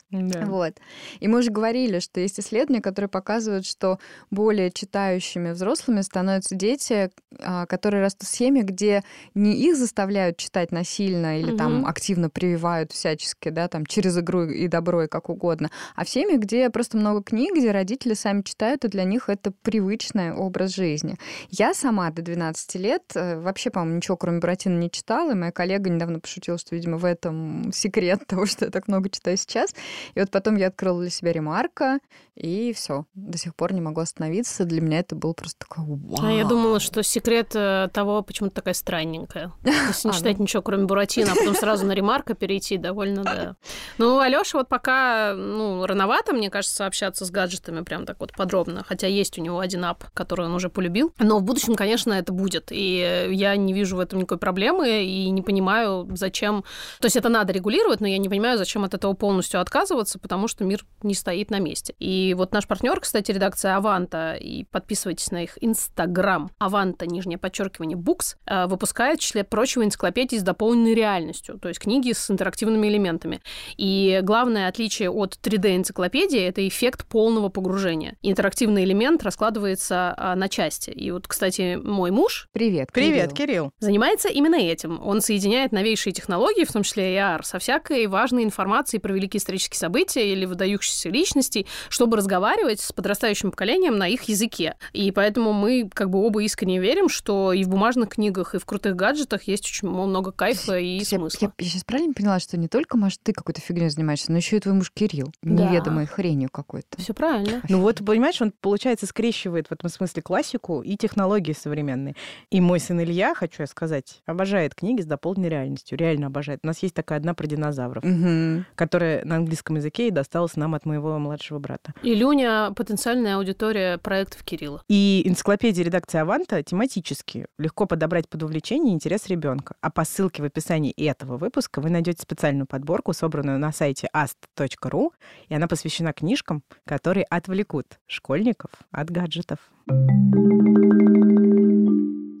Да. 0.11 0.45
Вот. 0.45 0.73
И 1.19 1.27
мы 1.27 1.39
уже 1.39 1.51
говорили, 1.51 1.99
что 1.99 2.19
есть 2.19 2.39
исследования, 2.39 2.81
которые 2.81 3.09
показывают, 3.09 3.65
что 3.65 3.97
более 4.29 4.71
читающими 4.71 5.51
взрослыми 5.51 6.01
становятся 6.01 6.55
дети, 6.55 7.11
а, 7.39 7.65
которые 7.65 8.01
растут 8.03 8.27
в 8.27 8.35
семье, 8.35 8.63
где 8.63 9.03
не 9.35 9.53
их 9.55 9.77
заставляют 9.77 10.37
читать 10.37 10.71
насильно 10.71 11.39
или 11.39 11.55
там 11.55 11.79
Мгм. 11.79 11.85
активно 11.85 12.29
прививают 12.29 12.91
всячески, 12.91 13.49
да, 13.49 13.67
там 13.67 13.85
через 13.85 14.17
игру 14.17 14.43
и 14.43 14.67
добро 14.67 15.03
и 15.03 15.07
как 15.07 15.29
угодно, 15.29 15.69
а 15.95 16.03
в 16.03 16.09
семье, 16.09 16.37
где 16.37 16.69
просто 16.69 16.97
много 16.97 17.23
книг, 17.23 17.55
где 17.55 17.71
родители 17.71 18.13
сами 18.13 18.41
читают, 18.41 18.83
и 18.85 18.89
для 18.89 19.03
них 19.05 19.29
это 19.29 19.51
привычный 19.61 20.33
образ 20.33 20.75
жизни. 20.75 21.15
Я 21.49 21.73
сама 21.73 22.09
до 22.11 22.21
12 22.21 22.75
лет 22.75 23.03
э, 23.15 23.39
вообще, 23.39 23.69
по-моему, 23.69 23.97
ничего 23.97 24.17
кроме 24.17 24.39
Буратино 24.39 24.77
не 24.77 24.91
читала, 24.91 25.31
и 25.31 25.35
моя 25.35 25.51
коллега 25.51 25.89
недавно 25.89 26.19
пошутила, 26.19 26.57
что, 26.57 26.75
видимо, 26.75 26.97
в 26.97 27.05
этом 27.05 27.71
секрет 27.73 28.19
того, 28.27 28.45
что 28.45 28.65
я 28.65 28.71
так 28.71 28.87
много 28.87 29.09
читаю 29.09 29.37
сейчас. 29.37 29.73
И 30.15 30.19
вот 30.19 30.29
потом 30.31 30.55
я 30.55 30.67
открыла 30.67 31.01
для 31.01 31.09
себя 31.09 31.31
ремарка, 31.31 31.99
и 32.35 32.73
все. 32.73 33.05
До 33.13 33.37
сих 33.37 33.55
пор 33.55 33.73
не 33.73 33.81
могу 33.81 34.01
остановиться. 34.01 34.65
Для 34.65 34.81
меня 34.81 34.99
это 34.99 35.15
был 35.15 35.33
просто 35.33 35.59
такой 35.59 35.85
вау. 35.85 36.25
А 36.25 36.31
я 36.31 36.43
думала, 36.43 36.79
что 36.79 37.03
секрет 37.03 37.51
э, 37.53 37.89
того, 37.93 38.23
почему 38.23 38.49
ты 38.49 38.55
такая 38.55 38.73
странненькая. 38.73 39.51
Если 39.63 40.07
не 40.07 40.13
читать 40.13 40.39
ничего, 40.39 40.63
кроме 40.63 40.85
Буратино, 40.85 41.33
а 41.33 41.35
потом 41.35 41.55
сразу 41.55 41.85
на 41.85 41.91
ремарка 41.91 42.33
перейти, 42.33 42.77
довольно, 42.77 43.23
да. 43.23 43.55
Ну, 43.99 44.19
Алёша 44.19 44.57
вот 44.57 44.69
пока, 44.69 45.33
ну, 45.35 45.85
рановато, 45.85 46.33
мне 46.33 46.49
кажется, 46.49 46.87
общаться 46.87 47.25
с 47.25 47.31
гаджетами 47.31 47.81
прям 47.81 48.05
так 48.05 48.19
вот 48.19 48.33
подробно, 48.33 48.83
хотя 48.87 49.07
есть 49.07 49.37
у 49.37 49.41
него 49.41 49.59
один 49.59 49.85
ап, 49.85 50.05
который 50.13 50.47
он 50.47 50.53
уже 50.55 50.69
полюбил. 50.69 51.13
Но 51.19 51.37
в 51.37 51.43
будущем, 51.43 51.75
конечно, 51.75 52.13
это 52.13 52.33
будет. 52.33 52.71
И 52.71 53.27
я 53.31 53.55
не 53.55 53.73
вижу 53.73 53.97
в 53.97 53.99
этом 53.99 54.17
никакой 54.17 54.39
проблемы 54.39 55.03
и 55.03 55.29
не 55.29 55.41
понимаю, 55.41 56.07
зачем... 56.15 56.63
То 56.99 57.05
есть 57.05 57.17
это 57.17 57.29
надо 57.29 57.53
регулировать, 57.53 57.99
но 57.99 58.07
я 58.07 58.17
не 58.17 58.29
понимаю, 58.29 58.57
зачем 58.57 58.83
от 58.83 58.95
этого 58.95 59.13
полностью 59.13 59.61
отказываться, 59.61 59.90
потому 60.19 60.47
что 60.47 60.63
мир 60.63 60.85
не 61.03 61.13
стоит 61.13 61.51
на 61.51 61.59
месте. 61.59 61.93
И 61.99 62.33
вот 62.37 62.53
наш 62.53 62.67
партнер, 62.67 62.99
кстати, 62.99 63.31
редакция 63.31 63.75
Аванта, 63.75 64.33
и 64.33 64.65
подписывайтесь 64.65 65.31
на 65.31 65.43
их 65.43 65.57
Инстаграм, 65.61 66.51
Аванта, 66.59 67.05
нижнее 67.05 67.37
подчеркивание, 67.37 67.97
Букс, 67.97 68.37
э, 68.45 68.67
выпускает, 68.67 69.19
в 69.19 69.21
числе 69.21 69.43
прочего, 69.43 69.83
энциклопедии 69.83 70.37
с 70.37 70.43
дополненной 70.43 70.93
реальностью, 70.93 71.59
то 71.59 71.67
есть 71.67 71.79
книги 71.79 72.11
с 72.13 72.29
интерактивными 72.29 72.87
элементами. 72.87 73.41
И 73.77 74.19
главное 74.23 74.67
отличие 74.67 75.09
от 75.09 75.37
3D-энциклопедии— 75.41 76.39
это 76.47 76.67
эффект 76.67 77.05
полного 77.05 77.49
погружения. 77.49 78.15
Интерактивный 78.21 78.83
элемент 78.83 79.23
раскладывается 79.23 80.13
а, 80.17 80.35
на 80.35 80.49
части. 80.49 80.89
И 80.89 81.11
вот, 81.11 81.27
кстати, 81.27 81.79
мой 81.81 82.11
муж 82.11 82.47
Привет, 82.51 82.89
Привет, 82.93 83.33
Кирилл. 83.33 83.47
Кирилл. 83.47 83.71
занимается 83.79 84.29
именно 84.29 84.55
этим. 84.55 84.99
Он 85.03 85.21
соединяет 85.21 85.71
новейшие 85.71 86.13
технологии, 86.13 86.63
в 86.63 86.71
том 86.71 86.83
числе 86.83 87.15
AR, 87.15 87.43
со 87.43 87.59
всякой 87.59 88.07
важной 88.07 88.43
информацией 88.43 88.99
про 88.99 89.13
великие 89.13 89.39
исторические 89.39 89.77
события 89.81 90.31
или 90.31 90.45
выдающихся 90.45 91.09
личностей, 91.09 91.65
чтобы 91.89 92.17
разговаривать 92.17 92.79
с 92.79 92.91
подрастающим 92.93 93.51
поколением 93.51 93.97
на 93.97 94.07
их 94.07 94.23
языке. 94.23 94.75
И 94.93 95.11
поэтому 95.11 95.51
мы 95.53 95.89
как 95.93 96.09
бы 96.09 96.19
оба 96.25 96.43
искренне 96.43 96.79
верим, 96.79 97.09
что 97.09 97.51
и 97.53 97.63
в 97.63 97.69
бумажных 97.69 98.09
книгах, 98.09 98.55
и 98.55 98.59
в 98.59 98.65
крутых 98.65 98.95
гаджетах 98.95 99.43
есть 99.43 99.65
очень 99.65 99.89
много 99.89 100.31
кайфа 100.31 100.77
и 100.77 100.99
Я, 100.99 101.05
смысла. 101.05 101.37
я, 101.47 101.51
я 101.57 101.69
сейчас 101.69 101.83
правильно 101.83 102.13
поняла, 102.13 102.39
что 102.39 102.57
не 102.57 102.67
только, 102.67 102.97
Маш, 102.97 103.17
ты 103.21 103.33
какой-то 103.33 103.59
фигней 103.61 103.89
занимаешься, 103.89 104.31
но 104.31 104.37
еще 104.37 104.57
и 104.57 104.59
твой 104.59 104.75
муж 104.75 104.91
Кирилл, 104.93 105.33
Да. 105.41 105.65
неведомой 105.65 106.05
хренью 106.05 106.49
какой-то. 106.51 107.01
Все 107.01 107.13
правильно. 107.13 107.61
Ну 107.67 107.81
вот, 107.81 108.05
понимаешь, 108.05 108.41
он, 108.41 108.53
получается, 108.61 109.05
скрещивает 109.07 109.67
в 109.67 109.71
этом 109.71 109.89
смысле 109.89 110.21
классику 110.21 110.81
и 110.81 110.95
технологии 110.97 111.53
современные. 111.53 112.15
И 112.51 112.61
мой 112.61 112.79
сын 112.79 113.01
Илья, 113.01 113.33
хочу 113.33 113.63
я 113.63 113.67
сказать, 113.67 114.21
обожает 114.25 114.75
книги 114.75 115.01
с 115.01 115.05
дополненной 115.05 115.49
реальностью. 115.49 115.97
Реально 115.97 116.27
обожает. 116.27 116.59
У 116.63 116.67
нас 116.67 116.83
есть 116.83 116.93
такая 116.93 117.17
одна 117.19 117.33
про 117.33 117.47
динозавров, 117.47 118.03
Мгм. 118.03 118.65
которая 118.75 119.25
на 119.25 119.37
английском 119.37 119.70
языке 119.75 120.07
и 120.07 120.11
досталась 120.11 120.55
нам 120.55 120.75
от 120.75 120.85
моего 120.85 121.17
младшего 121.19 121.59
брата. 121.59 121.93
И 122.03 122.13
Люня— 122.15 122.71
потенциальная 122.75 123.37
аудитория 123.37 123.97
проектов 123.97 124.43
Кирилла. 124.43 124.83
И 124.87 125.23
энциклопедия 125.25 125.83
редакции 125.83 126.19
Аванта 126.19 126.61
тематически 126.63 127.47
легко 127.57 127.85
подобрать 127.85 128.29
под 128.29 128.43
увлечение 128.43 128.93
интерес 128.93 129.27
ребенка. 129.27 129.75
А 129.81 129.89
по 129.89 130.03
ссылке 130.03 130.41
в 130.41 130.45
описании 130.45 130.91
этого 130.91 131.37
выпуска 131.37 131.81
вы 131.81 131.89
найдете 131.89 132.21
специальную 132.21 132.67
подборку, 132.67 133.13
собранную 133.13 133.59
на 133.59 133.71
сайте 133.71 134.09
ast.ru, 134.13 135.09
и 135.49 135.55
она 135.55 135.67
посвящена 135.67 136.13
книжкам, 136.13 136.63
которые 136.85 137.25
отвлекут 137.25 137.99
школьников 138.07 138.71
от 138.91 139.09
гаджетов. 139.09 139.59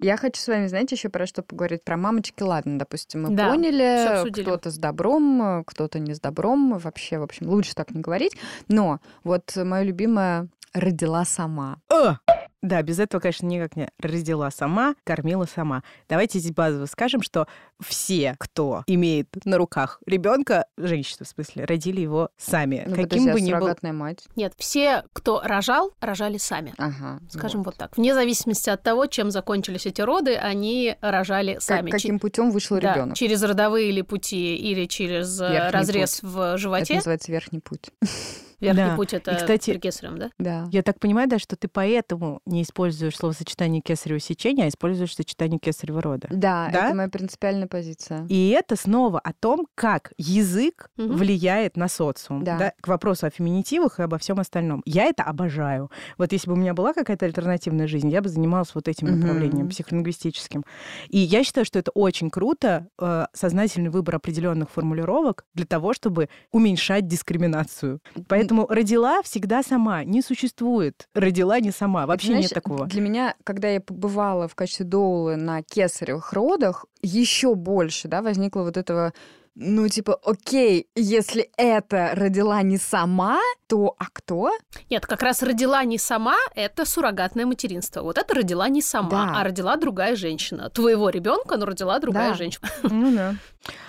Я 0.03 0.17
хочу 0.17 0.41
с 0.41 0.47
вами, 0.47 0.65
знаете, 0.65 0.95
еще 0.95 1.09
про 1.09 1.27
что 1.27 1.43
поговорить? 1.43 1.83
Про 1.83 1.95
мамочки, 1.95 2.41
ладно, 2.41 2.79
допустим, 2.79 3.23
мы 3.23 3.35
Да, 3.35 3.49
поняли, 3.49 4.31
кто-то 4.41 4.71
с 4.71 4.77
добром, 4.77 5.63
кто-то 5.65 5.99
не 5.99 6.15
с 6.15 6.19
добром, 6.19 6.79
вообще, 6.79 7.19
в 7.19 7.23
общем, 7.23 7.47
лучше 7.47 7.75
так 7.75 7.91
не 7.91 8.01
говорить. 8.01 8.35
Но 8.67 8.99
вот 9.23 9.55
моя 9.55 9.83
любимая 9.83 10.47
родила 10.73 11.23
сама. 11.25 11.77
О! 11.89 12.15
Да, 12.61 12.81
без 12.83 12.99
этого, 12.99 13.19
конечно, 13.19 13.47
никак 13.47 13.75
не 13.75 13.89
родила 13.99 14.51
сама, 14.51 14.95
кормила 15.03 15.45
сама. 15.45 15.83
Давайте 16.07 16.37
здесь 16.39 16.53
базово 16.53 16.85
скажем, 16.85 17.23
что 17.23 17.47
все, 17.79 18.35
кто 18.37 18.83
имеет 18.85 19.27
на 19.45 19.57
руках 19.57 19.99
ребенка, 20.05 20.65
женщины 20.77 21.25
в 21.25 21.27
смысле, 21.27 21.65
родили 21.65 22.01
его 22.01 22.29
сами. 22.37 22.83
Ну, 22.85 22.95
Каким 22.95 23.25
подожди, 23.25 23.29
а 23.29 23.33
бы 23.33 23.41
ни 23.41 23.53
был. 23.53 23.93
мать. 23.93 24.25
Нет, 24.35 24.53
все, 24.57 25.03
кто 25.13 25.41
рожал, 25.43 25.93
рожали 25.99 26.37
сами. 26.37 26.73
Ага. 26.77 27.19
Скажем 27.29 27.63
вот. 27.63 27.75
так. 27.77 27.97
Вне 27.97 28.13
зависимости 28.13 28.69
от 28.69 28.83
того, 28.83 29.07
чем 29.07 29.31
закончились 29.31 29.87
эти 29.87 30.01
роды, 30.01 30.35
они 30.35 30.95
рожали 31.01 31.53
Как- 31.53 31.63
сами. 31.63 31.89
Каким 31.89 32.19
путем 32.19 32.51
вышел 32.51 32.79
да, 32.79 32.93
ребенок? 32.93 33.17
через 33.17 33.41
родовые 33.41 33.89
или 33.89 34.01
пути, 34.03 34.55
или 34.55 34.85
через 34.85 35.41
э, 35.41 35.51
Верхний 35.51 35.71
разрез 35.79 36.19
в 36.21 36.39
Это 36.39 36.57
животе. 36.57 36.95
называется 36.95 37.31
верхний 37.31 37.59
путь. 37.59 37.89
Верхний 38.61 38.83
Да. 38.83 38.95
путь 38.95 39.13
это 39.13 39.31
И, 39.31 39.35
кстати, 39.35 39.71
при 39.71 39.79
кесаревом, 39.79 40.19
да? 40.19 40.29
Да. 40.37 40.67
Я 40.71 40.83
так 40.83 40.99
понимаю, 40.99 41.27
да, 41.27 41.39
что 41.39 41.55
ты 41.55 41.67
поэтому 41.67 42.39
не 42.45 42.61
используешь 42.61 43.17
словосочетание 43.17 43.81
кесарево 43.81 44.19
сечения, 44.19 44.65
а 44.65 44.67
используешь 44.67 45.15
сочетание 45.15 45.59
кесарево 45.59 46.01
рода. 46.01 46.27
Да, 46.31 46.69
Да? 46.71 46.85
это 46.87 46.95
моя 46.95 47.09
принципиальная 47.09 47.67
позиция. 47.67 48.25
И 48.29 48.49
это 48.49 48.75
снова 48.75 49.19
о 49.19 49.33
том, 49.33 49.67
как 49.75 50.13
язык 50.17 50.89
Мгм. 50.97 51.13
влияет 51.17 51.75
на 51.77 51.87
социум. 51.87 52.43
Да. 52.43 52.73
К 52.81 52.87
вопросу 52.87 53.25
о 53.25 53.29
феминитивах 53.31 53.99
и 53.99 54.03
обо 54.03 54.17
всем 54.19 54.39
остальном. 54.39 54.83
Я 54.85 55.05
это 55.05 55.23
обожаю. 55.23 55.89
Вот 56.19 56.31
если 56.31 56.47
бы 56.47 56.53
у 56.53 56.57
меня 56.57 56.73
была 56.75 56.93
какая-то 56.93 57.25
альтернативная 57.25 57.87
жизнь, 57.87 58.09
я 58.09 58.21
бы 58.21 58.29
занималась 58.29 58.75
вот 58.75 58.87
этим 58.87 59.07
Мгм. 59.07 59.19
направлением 59.21 59.69
психолингвистическим. 59.69 60.63
И 61.09 61.17
я 61.17 61.43
считаю, 61.43 61.65
что 61.65 61.79
это 61.79 61.89
очень 61.95 62.29
круто, 62.29 62.87
э, 62.99 63.25
сознательный 63.33 63.89
выбор 63.89 64.15
определенных 64.17 64.69
формулировок 64.69 65.45
для 65.55 65.65
того, 65.65 65.93
чтобы 65.93 66.29
уменьшать 66.51 67.07
дискриминацию. 67.07 67.99
Поэтому 68.27 68.50
родила 68.69 69.21
всегда 69.21 69.63
сама. 69.63 70.03
Не 70.03 70.21
существует 70.21 71.07
родила 71.13 71.59
не 71.59 71.71
сама. 71.71 72.05
Вообще 72.05 72.27
Знаешь, 72.27 72.43
нет 72.45 72.53
такого. 72.53 72.85
Для 72.85 73.01
меня, 73.01 73.35
когда 73.43 73.69
я 73.69 73.81
побывала 73.81 74.47
в 74.47 74.55
качестве 74.55 74.85
доулы 74.85 75.35
на 75.35 75.63
кесаревых 75.63 76.33
родах, 76.33 76.85
еще 77.01 77.55
больше, 77.55 78.07
да, 78.07 78.21
возникло 78.21 78.63
вот 78.63 78.77
этого 78.77 79.13
ну, 79.53 79.89
типа, 79.89 80.17
окей, 80.23 80.87
если 80.95 81.51
это 81.57 82.11
родила 82.13 82.61
не 82.61 82.77
сама, 82.77 83.37
то 83.67 83.93
а 83.97 84.05
кто? 84.13 84.49
Нет, 84.89 85.05
как 85.05 85.21
раз 85.21 85.43
родила 85.43 85.83
не 85.83 85.97
сама, 85.97 86.37
это 86.55 86.85
суррогатное 86.85 87.45
материнство. 87.45 88.01
Вот 88.01 88.17
это 88.17 88.33
родила 88.33 88.69
не 88.69 88.81
сама, 88.81 89.09
Да. 89.09 89.33
а 89.41 89.43
родила 89.43 89.75
другая 89.75 90.15
женщина. 90.15 90.69
Твоего 90.69 91.09
ребенка, 91.09 91.57
но 91.57 91.65
родила 91.65 91.99
другая 91.99 92.31
Да. 92.31 92.37
женщина. 92.37 92.69
Ну 92.83 93.13
да. 93.13 93.35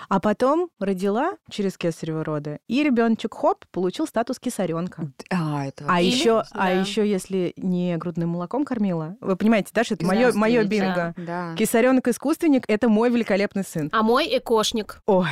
А 0.08 0.20
потом 0.20 0.68
родила 0.78 1.32
через 1.50 1.76
кесарево 1.78 2.24
рода, 2.24 2.58
и 2.68 2.82
ребеночек 2.82 3.34
хоп 3.34 3.64
получил 3.70 4.06
статус 4.06 4.38
кисаренка. 4.38 5.10
А, 5.30 5.66
это 5.66 5.84
А 5.88 6.00
еще, 6.00 6.42
а 6.52 6.66
да. 6.66 6.70
еще, 6.70 7.08
если 7.08 7.52
не 7.56 7.96
грудным 7.96 8.30
молоком 8.30 8.64
кормила, 8.64 9.16
вы 9.20 9.36
понимаете, 9.36 9.70
да, 9.72 9.84
что 9.84 9.94
это 9.94 10.04
мое, 10.04 10.32
мое 10.32 10.64
бинго. 10.64 11.14
Да. 11.16 11.54
Кисаренок 11.56 12.08
искусственник 12.08 12.64
это 12.68 12.88
мой 12.88 13.10
великолепный 13.10 13.64
сын. 13.64 13.88
А 13.92 14.02
мой 14.02 14.26
экошник. 14.36 15.00
Ой, 15.06 15.28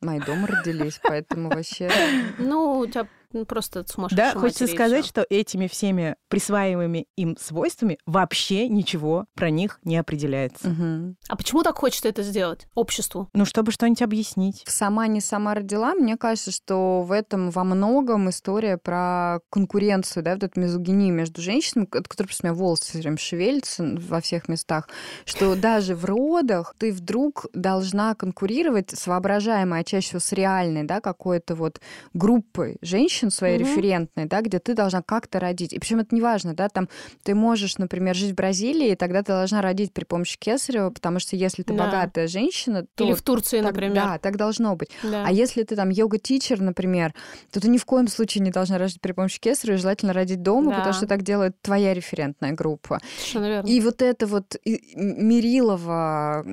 Мои 0.00 0.18
дома 0.18 0.46
родились, 0.46 0.98
поэтому 1.02 1.50
вообще... 1.50 1.90
Ну, 2.38 2.78
у 2.78 2.86
тебя 2.86 3.06
ну, 3.32 3.44
просто 3.44 3.84
сумасшедшая 3.86 4.32
да, 4.32 4.38
матери, 4.38 4.40
хочется 4.40 4.66
сказать, 4.66 5.06
что 5.06 5.24
этими 5.28 5.68
всеми 5.68 6.16
присваиваемыми 6.28 7.06
им 7.16 7.36
свойствами 7.38 7.98
вообще 8.06 8.68
ничего 8.68 9.26
про 9.34 9.50
них 9.50 9.78
не 9.84 9.96
определяется. 9.96 10.68
Мгм. 10.68 11.16
А 11.28 11.36
почему 11.36 11.62
так 11.62 11.78
хочется 11.78 12.08
это 12.08 12.22
сделать? 12.22 12.66
Обществу. 12.74 13.28
Ну, 13.32 13.44
чтобы 13.44 13.72
что-нибудь 13.72 14.02
объяснить. 14.02 14.64
Сама 14.66 15.06
не 15.06 15.20
сама 15.20 15.54
родила, 15.54 15.94
мне 15.94 16.16
кажется, 16.16 16.50
что 16.50 17.02
в 17.02 17.12
этом 17.12 17.50
во 17.50 17.64
многом 17.64 18.30
история 18.30 18.78
про 18.78 19.40
конкуренцию, 19.50 20.22
да, 20.24 20.34
вот 20.34 20.42
эту 20.42 20.60
мизогинию 20.60 21.14
между 21.14 21.40
женщинами, 21.40 21.86
от 21.96 22.08
которой 22.08 22.26
просто 22.26 22.46
у 22.46 22.50
меня 22.50 22.58
волосы 22.58 22.90
все 22.90 22.98
время 22.98 23.18
шевелятся 23.18 23.96
во 24.08 24.20
всех 24.20 24.48
местах, 24.48 24.88
что 25.24 25.54
даже 25.54 25.94
в 25.94 26.04
родах 26.04 26.74
ты 26.78 26.92
вдруг 26.92 27.46
должна 27.54 28.14
конкурировать 28.14 28.90
с 28.90 29.06
воображаемой, 29.06 29.80
а 29.80 29.84
чаще 29.84 30.08
всего 30.08 30.20
с 30.20 30.32
реальной, 30.32 30.84
да, 30.84 31.00
какой-то 31.00 31.54
вот 31.54 31.80
группой 32.12 32.76
женщин 32.82 33.19
своей 33.28 33.58
Мгм. 33.58 33.66
референтной, 33.68 34.24
да, 34.24 34.40
где 34.40 34.58
ты 34.58 34.72
должна 34.72 35.02
как-то 35.02 35.38
родить. 35.38 35.74
И 35.74 35.78
причем 35.78 35.98
это 35.98 36.14
не 36.14 36.22
важно, 36.22 36.54
да, 36.54 36.70
там 36.70 36.88
ты 37.22 37.34
можешь, 37.34 37.76
например, 37.76 38.14
жить 38.16 38.30
в 38.32 38.34
Бразилии, 38.34 38.92
и 38.92 38.94
тогда 38.96 39.20
ты 39.22 39.32
должна 39.32 39.60
родить 39.60 39.92
при 39.92 40.04
помощи 40.04 40.38
кесарева, 40.38 40.88
потому 40.88 41.18
что 41.18 41.36
если 41.36 41.62
ты 41.62 41.74
Да. 41.74 41.84
богатая 41.84 42.28
женщина, 42.28 42.86
то 42.94 43.04
Или 43.04 43.12
в 43.12 43.20
Турции, 43.20 43.58
так- 43.60 43.72
например. 43.72 43.94
Да, 43.94 44.18
так 44.18 44.36
должно 44.38 44.76
быть. 44.76 44.88
Да. 45.02 45.24
А 45.26 45.30
если 45.32 45.62
ты 45.64 45.76
там 45.76 45.90
йога-тичер, 45.90 46.60
например, 46.62 47.12
то 47.50 47.60
ты 47.60 47.68
ни 47.68 47.76
в 47.76 47.84
коем 47.84 48.08
случае 48.08 48.44
не 48.44 48.50
должна 48.50 48.78
рожать 48.78 49.00
при 49.00 49.12
помощи 49.12 49.40
кесарева, 49.40 49.76
и 49.76 49.80
желательно 49.80 50.12
родить 50.12 50.42
дома, 50.42 50.70
Да. 50.70 50.76
потому 50.78 50.94
что 50.94 51.06
так 51.08 51.22
делает 51.22 51.60
твоя 51.60 51.92
референтная 51.92 52.52
группа. 52.52 53.00
Совершенно 53.18 53.46
верно. 53.48 53.66
И 53.68 53.80
вот 53.80 54.00
это 54.00 54.26
вот 54.28 54.56
Мерилово, 54.94 56.44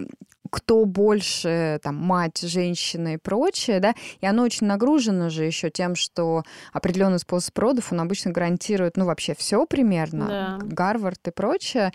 кто 0.47 0.85
больше, 0.85 1.79
там, 1.83 1.95
мать, 1.95 2.39
женщина 2.41 3.13
и 3.13 3.17
прочее, 3.17 3.79
да, 3.79 3.93
и 4.21 4.25
оно 4.25 4.43
очень 4.43 4.67
нагружено 4.67 5.29
же 5.29 5.43
еще 5.43 5.69
тем, 5.69 5.95
что 5.95 6.43
определенный 6.73 7.19
способ 7.19 7.57
родов, 7.57 7.91
он 7.91 8.01
обычно 8.01 8.31
гарантирует, 8.31 8.97
ну, 8.97 9.05
вообще 9.05 9.35
все 9.35 9.65
примерно, 9.65 10.27
Да. 10.27 10.65
Гарвард 10.65 11.27
и 11.27 11.31
прочее. 11.31 11.91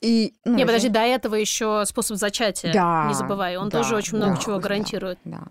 И, 0.00 0.34
ну, 0.44 0.52
Не, 0.52 0.58
жен- 0.58 0.66
подожди, 0.66 0.88
до 0.88 1.00
этого 1.00 1.34
еще 1.34 1.84
способ 1.86 2.16
зачатия. 2.16 2.72
Да, 2.72 3.06
Не 3.08 3.14
забывай, 3.14 3.56
он 3.56 3.68
да, 3.68 3.78
тоже 3.78 3.96
очень 3.96 4.16
много 4.18 4.34
да, 4.36 4.40
чего 4.40 4.54
да. 4.56 4.60
гарантирует. 4.60 5.18
Да. 5.24 5.42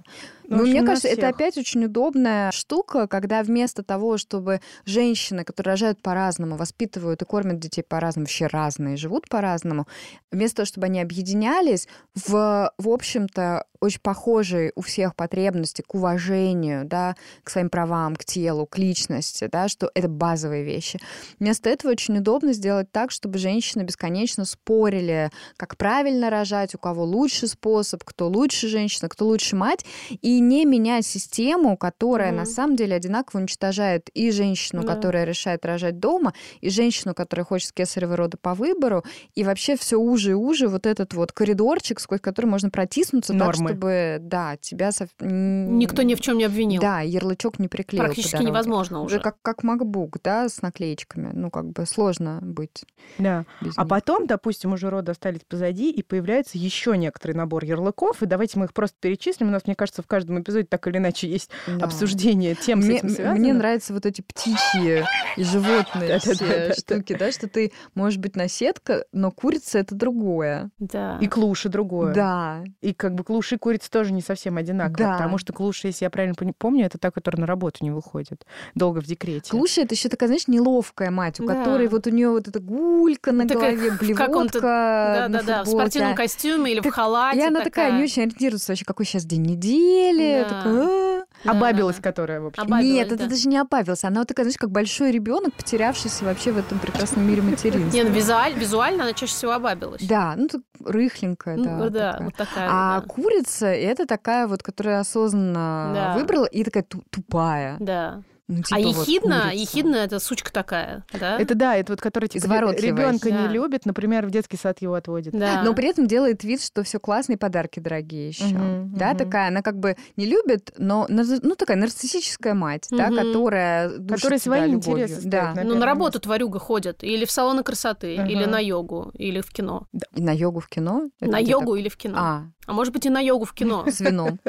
В 0.45 0.45
Ну, 0.48 0.62
общем, 0.62 0.72
мне 0.72 0.84
кажется, 0.84 1.08
это 1.08 1.22
всех. 1.22 1.36
опять 1.36 1.58
очень 1.58 1.86
удобная 1.86 2.52
штука, 2.52 3.08
когда 3.08 3.44
вместо 3.44 3.84
того, 3.84 4.18
чтобы 4.18 4.62
женщины, 4.86 5.44
которые 5.44 5.74
рожают 5.74 6.02
по-разному, 6.02 6.56
воспитывают 6.56 7.22
и 7.22 7.26
кормят 7.26 7.60
детей 7.60 7.84
по-разному, 7.84 8.26
вообще 8.26 8.48
разные, 8.48 8.98
живут 8.98 9.28
по-разному, 9.30 9.88
вместо 10.32 10.58
того, 10.58 10.66
чтобы 10.66 10.86
они 10.88 11.02
объединялись 11.02 11.88
в, 12.14 12.72
в 12.78 12.90
общем-то, 12.90 13.66
очень 13.86 14.02
похожие 14.02 14.72
у 14.76 14.82
всех 14.82 15.16
потребности 15.16 15.82
к 15.82 15.96
уважению, 15.96 16.86
да, 16.86 17.16
к 17.44 17.50
своим 17.50 17.70
правам, 17.70 18.16
к 18.16 18.26
телу, 18.26 18.66
к 18.66 18.78
личности, 18.78 19.48
да, 19.52 19.68
что 19.68 19.90
это 19.94 20.08
базовые 20.08 20.64
вещи. 20.64 21.00
Вместо 21.40 21.70
этого 21.70 21.92
очень 21.92 22.18
удобно 22.18 22.54
сделать 22.54 22.92
так, 22.92 23.12
чтобы 23.12 23.38
женщины 23.38 23.84
бесконечно 23.84 24.46
спорили, 24.46 25.30
как 25.58 25.78
правильно 25.78 26.30
рожать, 26.30 26.76
у 26.76 26.78
кого 26.78 27.04
лучший 27.04 27.48
способ, 27.48 28.04
кто 28.04 28.28
лучше 28.28 28.68
женщина, 28.68 29.10
кто 29.10 29.26
лучше 29.26 29.56
мать, 29.56 29.86
и 30.22 30.40
не 30.40 30.66
менять 30.66 31.06
систему, 31.06 31.78
которая 31.78 32.30
Мгм. 32.30 32.38
на 32.38 32.46
самом 32.46 32.76
деле 32.76 32.96
одинаково 32.96 33.40
уничтожает 33.40 34.10
и 34.14 34.32
женщину, 34.32 34.84
Да. 34.84 34.96
которая 34.96 35.26
решает 35.26 35.66
рожать 35.66 36.00
дома, 36.00 36.34
и 36.62 36.70
женщину, 36.70 37.14
которая 37.14 37.46
хочет 37.46 37.72
кесарево 37.72 38.16
рода 38.16 38.38
по 38.38 38.54
выбору, 38.54 39.04
и 39.36 39.44
вообще 39.44 39.76
все 39.78 39.98
уже 39.98 40.32
и 40.32 40.34
уже 40.34 40.68
вот 40.68 40.86
этот 40.86 41.14
вот 41.14 41.32
коридорчик, 41.32 42.00
сквозь 42.00 42.22
который 42.22 42.48
можно 42.48 42.70
протиснуться 42.70 43.34
так, 43.34 43.42
Нормы. 43.42 43.70
Чтобы, 43.76 44.18
да, 44.22 44.58
тебя... 44.58 44.92
Сов... 44.92 45.10
Никто 45.20 46.02
ни 46.02 46.16
в 46.16 46.22
чем 46.22 46.38
не 46.38 46.46
обвинил. 46.46 46.82
Да, 46.82 47.02
ярлычок 47.02 47.60
не 47.60 47.68
приклеил 47.68 48.06
Практически 48.06 48.42
невозможно 48.44 49.02
уже. 49.02 49.16
Уже 49.16 49.20
как, 49.24 49.38
как 49.42 49.64
MacBook, 49.64 50.20
да, 50.24 50.50
с 50.50 50.62
наклеечками. 50.62 51.32
Ну, 51.34 51.50
как 51.52 51.66
бы 51.72 51.86
сложно 51.86 52.40
быть 52.42 52.84
Да. 53.18 53.46
без 53.62 53.78
А 53.78 53.82
них. 53.82 53.90
потом, 53.90 54.28
допустим, 54.28 54.74
уже 54.74 54.90
роды 54.90 55.12
остались 55.12 55.42
позади, 55.48 55.92
и 55.92 56.02
появляется 56.04 56.58
еще 56.58 56.98
некоторый 56.98 57.34
набор 57.34 57.64
ярлыков. 57.66 58.24
И 58.24 58.26
давайте 58.26 58.60
мы 58.60 58.66
их 58.66 58.74
просто 58.74 58.96
перечислим. 59.00 59.50
У 59.50 59.52
нас, 59.52 59.66
мне 59.66 59.76
кажется, 59.76 60.02
в 60.02 60.08
каждом 60.08 60.42
эпизоде 60.42 60.66
так 60.66 60.88
или 60.88 60.98
иначе 60.98 61.28
есть 61.28 61.50
Да. 61.68 61.86
обсуждение 61.86 62.56
тем 62.56 62.82
с 62.82 62.86
Мне, 62.86 62.98
этим 62.98 63.08
м- 63.10 63.14
связано. 63.16 63.40
мне 63.40 63.54
нравятся 63.54 63.94
вот 63.94 64.06
эти 64.06 64.22
птичьи 64.22 65.04
и 65.38 65.44
животные 65.44 66.20
все 66.20 66.74
штуки, 66.74 67.16
да, 67.18 67.32
что 67.32 67.48
ты, 67.48 67.72
может 67.94 68.20
быть, 68.20 68.36
наседка, 68.36 69.06
но 69.12 69.32
курица 69.32 69.80
это 69.80 69.96
другое. 69.96 70.70
Да. 70.80 71.18
И 71.22 71.28
клуши 71.28 71.70
другое. 71.70 72.14
Да. 72.14 72.64
И 72.82 72.94
как 72.94 73.16
бы 73.16 73.24
клуши 73.24 73.56
и 73.56 73.58
курица 73.66 73.90
тоже 73.90 74.14
не 74.14 74.22
совсем 74.22 74.58
одинаковые. 74.58 75.08
Да. 75.08 75.14
Потому 75.14 75.40
что 75.40 75.52
клуши, 75.52 75.88
если 75.88 76.06
я 76.06 76.12
правильно 76.12 76.36
помню, 76.56 76.86
это 76.86 77.00
та, 77.00 77.10
которая 77.10 77.42
на 77.42 77.48
работу 77.48 77.80
не 77.82 77.90
выходит. 77.90 78.46
Долго 78.76 79.00
в 79.02 79.06
декрете. 79.06 79.50
Клуша 79.50 79.82
это 79.82 79.96
еще 79.96 80.08
такая, 80.08 80.28
знаешь, 80.28 80.48
неловкая 80.48 81.10
мать, 81.10 81.40
у 81.40 81.48
Да. 81.48 81.56
которой 81.56 81.88
вот 81.88 82.06
у 82.06 82.12
нее 82.12 82.30
вот 82.30 82.48
эта 82.48 82.60
гулька 82.60 83.32
на 83.32 83.48
Такая 83.48 83.76
голове, 83.76 83.90
в 83.92 84.16
каком-то- 84.16 84.60
блевотка 84.60 84.62
на 84.62 85.30
Да-да-да, 85.30 85.64
в 85.64 85.66
футболке. 85.66 85.90
спортивном 85.90 86.16
костюме 86.16 86.72
или 86.74 86.80
в 86.80 86.84
Так 86.84 86.94
халате. 86.94 87.40
И 87.40 87.42
она 87.44 87.62
такая, 87.62 87.92
не 87.98 88.04
очень 88.04 88.22
ориентируется 88.24 88.72
вообще, 88.72 88.86
какой 88.86 89.06
сейчас 89.08 89.26
день 89.26 89.42
недели. 89.42 90.46
Да. 90.48 90.56
Такая, 90.56 91.25
«А». 91.44 91.52
Обабилась, 91.52 91.98
которая, 92.02 92.40
в 92.42 92.48
общем. 92.48 92.64
Обабилась, 92.64 92.86
Нет, 92.94 93.08
это 93.12 93.24
да. 93.24 93.30
даже 93.30 93.48
не 93.48 93.58
опавился. 93.58 94.08
Она 94.08 94.22
вот 94.22 94.28
такая, 94.28 94.46
знаешь, 94.46 94.58
как 94.58 94.72
большой 94.72 95.12
ребенок, 95.12 95.54
потерявшийся 95.54 96.26
вообще 96.26 96.52
в 96.52 96.58
этом 96.58 96.80
прекрасном 96.80 97.28
мире 97.28 97.42
материнства. 97.42 97.96
Не, 97.96 98.04
ну 98.04 98.10
визуаль- 98.12 98.54
визуально 98.54 99.04
она 99.04 99.14
чаще 99.14 99.34
всего 99.34 99.52
обабилась. 99.54 100.02
Да, 100.08 100.34
ну 100.38 100.48
так 100.48 100.62
рыхленькая, 100.84 101.58
Ну, 101.58 101.64
да. 101.64 101.90
да, 101.90 102.12
такая. 102.12 102.26
вот 102.26 102.36
такая. 102.36 102.68
А 102.72 103.00
вот, 103.02 103.08
курица 103.08 103.68
это 103.68 104.06
такая 104.06 104.48
вот, 104.48 104.64
которая 104.64 105.00
осознанно 105.00 105.92
Да. 105.94 106.14
выбрала 106.18 106.46
и 106.46 106.64
такая 106.64 106.84
ту- 106.84 107.04
тупая. 107.10 107.78
да. 107.80 108.22
Да. 108.48 108.56
Ну, 108.56 108.60
А 108.60 108.64
типа 108.64 108.90
вот 108.92 109.08
ехидна, 109.08 109.42
курица. 109.50 109.56
ехидна 109.62 109.96
это 109.98 110.20
сучка 110.20 110.52
такая, 110.54 111.04
да? 111.20 111.40
Это 111.40 111.56
да, 111.56 111.76
это 111.76 111.94
вот 111.94 112.02
который 112.02 112.30
типа 112.30 112.46
ребенка 112.46 113.32
не 113.32 113.48
Да. 113.48 113.48
любит, 113.48 113.86
например, 113.86 114.26
в 114.28 114.32
детский 114.32 114.58
сад 114.58 114.82
его 114.82 114.94
отводит. 114.94 115.34
Да. 115.34 115.64
Но 115.64 115.74
при 115.74 115.88
этом 115.90 116.08
делает 116.08 116.44
вид, 116.44 116.62
что 116.64 116.84
все 116.84 117.00
классные 117.00 117.38
подарки 117.38 117.80
дорогие 117.80 118.28
еще. 118.30 118.46
Мгм, 118.46 118.94
да, 118.96 119.10
мгм. 119.10 119.18
такая, 119.18 119.48
она 119.48 119.62
как 119.62 119.80
бы 119.80 119.96
не 120.16 120.26
любит, 120.26 120.74
но 120.78 121.08
ну 121.10 121.56
такая 121.56 121.78
нарциссическая 121.78 122.54
мать, 122.54 122.88
да, 122.92 123.08
Мгм. 123.08 123.16
которая 123.18 123.90
душит 123.98 124.16
Которая 124.16 124.40
свои 124.40 124.72
любовью. 124.72 125.06
интересы 125.06 125.28
да. 125.28 125.54
Ну, 125.64 125.76
на 125.76 125.86
работу 125.86 126.20
тварюга 126.20 126.60
ходит. 126.60 127.04
Или 127.04 127.26
в 127.26 127.32
салоны 127.32 127.64
красоты, 127.64 128.16
Ага. 128.18 128.28
или 128.30 128.46
на 128.46 128.60
йогу, 128.60 129.12
или 129.16 129.42
в 129.42 129.52
кино. 129.52 129.88
И 130.14 130.22
на 130.22 130.32
йогу 130.32 130.60
в 130.60 130.68
кино. 130.68 131.10
Это 131.20 131.32
на 131.32 131.40
йогу 131.40 131.76
или 131.76 131.90
в 131.90 131.98
кино. 131.98 132.16
так? 132.16 132.44
А. 132.66 132.74
может 132.74 132.94
быть, 132.94 133.06
и 133.06 133.10
на 133.10 133.20
йогу 133.20 133.46
в 133.46 133.54
кино. 133.54 133.86
С 133.88 134.00
вином. 134.02 134.40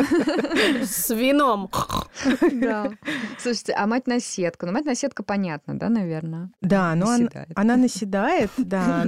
С 0.82 1.14
вином. 1.14 1.70
Да. 2.52 2.90
Слушайте, 3.38 3.74
а 3.74 3.86
мать 3.86 4.06
наседка. 4.06 4.66
Ну, 4.66 4.72
мать 4.72 4.84
наседка 4.84 5.22
понятно, 5.22 5.78
да, 5.78 5.88
наверное? 5.88 6.50
Да, 6.60 6.94
но 6.94 7.06
она, 7.06 7.18
Наседает. 7.18 7.48
она 7.54 7.76
наседает, 7.76 8.50
да. 8.56 9.02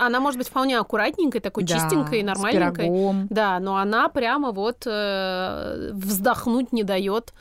Она, 0.00 0.20
может 0.20 0.38
быть 0.38 0.48
вполне 0.48 0.78
аккуратненькой, 0.78 1.40
такой 1.40 1.66
чистенькой, 1.66 2.22
нормальненькой. 2.22 3.26
Да, 3.30 3.58
но 3.60 3.76
она 3.76 4.08
прямо 4.08 4.50
вот 4.52 4.86
э, 4.86 5.90
вздохнуть 5.92 6.72
не 6.72 6.84
дает. 6.84 7.32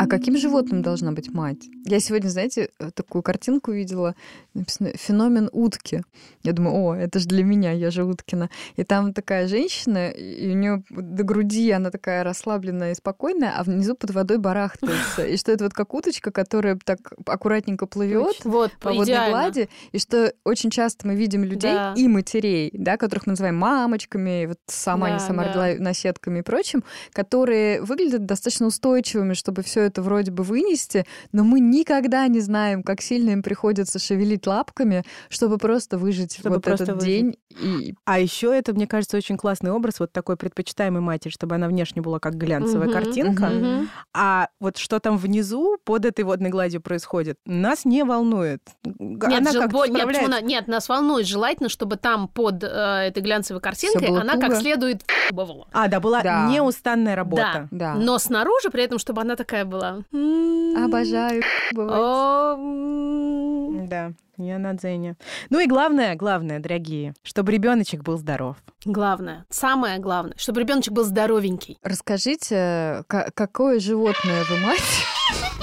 А 0.00 0.06
каким 0.06 0.36
животным 0.36 0.80
должна 0.80 1.10
быть 1.10 1.32
мать? 1.34 1.68
Я 1.84 1.98
сегодня, 1.98 2.28
знаете, 2.28 2.68
такую 2.94 3.22
картинку 3.22 3.72
видела, 3.72 4.14
написано 4.54 4.90
«Феномен 4.94 5.50
утки». 5.52 6.02
Я 6.44 6.52
думаю, 6.52 6.74
о, 6.76 6.94
это 6.94 7.18
же 7.18 7.26
для 7.26 7.42
меня, 7.42 7.72
я 7.72 7.90
же 7.90 8.04
Уткина. 8.04 8.48
И 8.76 8.84
там 8.84 9.12
такая 9.12 9.48
женщина, 9.48 10.10
и 10.10 10.50
у 10.50 10.54
нее 10.54 10.84
до 10.90 11.24
груди 11.24 11.70
она 11.72 11.90
такая 11.90 12.22
расслабленная 12.22 12.92
и 12.92 12.94
спокойная, 12.94 13.54
а 13.58 13.64
внизу 13.64 13.96
под 13.96 14.12
водой 14.12 14.38
барахтается. 14.38 15.26
И 15.26 15.36
что 15.36 15.50
это 15.50 15.64
вот 15.64 15.74
как 15.74 15.92
уточка, 15.94 16.30
которая 16.30 16.78
так 16.84 16.98
аккуратненько 17.26 17.86
плывет 17.86 18.36
Вот, 18.44 18.70
по 18.80 18.90
водной 18.90 19.06
идеально. 19.06 19.30
глади, 19.30 19.68
и 19.90 19.98
что 19.98 20.32
очень 20.44 20.70
часто 20.70 21.08
мы 21.08 21.16
видим 21.16 21.42
людей 21.42 21.72
Да. 21.74 21.94
и 21.96 22.06
матерей, 22.06 22.70
да, 22.72 22.96
которых 22.96 23.26
мы 23.26 23.32
называем 23.32 23.56
мамочками, 23.56 24.46
вот 24.46 24.58
сама 24.66 25.10
не 25.10 25.18
Да, 25.18 25.24
сама 25.26 25.42
да. 25.42 25.48
родила 25.48 25.82
наседками 25.84 26.38
и 26.38 26.42
прочим, 26.42 26.84
которые 27.12 27.82
выглядят 27.82 28.26
достаточно 28.26 28.66
устойчивыми, 28.66 29.34
чтобы 29.34 29.62
все 29.62 29.87
это 29.88 30.02
вроде 30.02 30.30
бы 30.30 30.42
вынести, 30.44 31.04
но 31.32 31.44
мы 31.44 31.60
никогда 31.60 32.26
не 32.28 32.40
знаем, 32.40 32.82
как 32.82 33.00
сильно 33.00 33.30
им 33.30 33.42
приходится 33.42 33.98
шевелить 33.98 34.46
лапками, 34.46 35.04
чтобы 35.28 35.58
просто 35.58 35.98
выжить 35.98 36.34
Чтобы 36.38 36.56
вот 36.56 36.64
просто 36.64 36.84
этот 36.84 36.96
выжить. 36.96 37.08
день. 37.08 37.36
И 37.50 37.94
А 38.04 38.18
еще 38.18 38.56
это, 38.56 38.72
мне 38.74 38.86
кажется, 38.86 39.16
очень 39.16 39.36
классный 39.36 39.70
образ 39.72 40.00
вот 40.00 40.12
такой 40.12 40.36
предпочитаемой 40.36 41.00
матери, 41.00 41.30
чтобы 41.32 41.54
она 41.54 41.66
внешне 41.68 42.02
была 42.02 42.18
как 42.18 42.34
глянцевая 42.36 42.88
Мгм, 42.88 42.92
картинка. 42.92 43.46
мгм. 43.46 43.88
А 44.14 44.48
вот 44.60 44.76
что 44.76 45.00
там 45.00 45.16
внизу 45.16 45.78
под 45.84 46.04
этой 46.04 46.24
водной 46.24 46.50
гладью 46.50 46.80
происходит, 46.82 47.36
нас 47.46 47.84
не 47.84 48.04
волнует. 48.04 48.60
Нет, 48.84 49.24
она 49.24 49.52
же- 49.52 49.60
как 49.60 49.72
бо- 49.72 49.86
нет, 49.86 50.06
почему 50.06 50.28
на- 50.28 50.40
нет, 50.42 50.68
нас 50.68 50.88
волнует. 50.88 51.26
Желательно, 51.26 51.68
чтобы 51.68 51.96
там 51.96 52.28
под 52.28 52.62
э, 52.62 52.66
этой 52.66 53.22
глянцевой 53.22 53.60
картинкой 53.62 54.08
она 54.08 54.34
как 54.34 54.46
туго. 54.50 54.56
следует 54.56 55.02
бывала. 55.32 55.66
А, 55.72 55.88
да, 55.88 56.00
была 56.00 56.22
Да. 56.22 56.46
неустанная 56.50 57.16
работа. 57.16 57.68
Да. 57.70 57.94
Но 57.94 58.18
снаружи 58.18 58.70
при 58.70 58.82
этом, 58.84 58.98
чтобы 58.98 59.22
она 59.22 59.36
такая 59.36 59.64
была. 59.64 60.02
м, 60.12 60.84
обожаю 60.84 61.42
бывать. 61.72 61.98
о, 61.98 62.54
м. 62.58 63.86
Да, 63.88 64.12
я 64.38 64.58
на 64.58 64.72
дзене. 64.74 65.16
Ну 65.50 65.58
и 65.60 65.66
главное, 65.66 66.14
главное, 66.14 66.60
дорогие, 66.60 67.14
чтобы 67.22 67.52
ребеночек 67.52 68.02
был 68.02 68.16
здоров. 68.18 68.56
Главное, 68.84 69.44
самое 69.50 69.98
главное, 69.98 70.34
чтобы 70.36 70.60
ребеночек 70.60 70.92
был 70.92 71.04
здоровенький. 71.04 71.78
Расскажите, 71.82 73.04
ка- 73.08 73.30
какое 73.34 73.80
животное 73.80 74.44
вы 74.48 74.56
мать? 74.58 74.80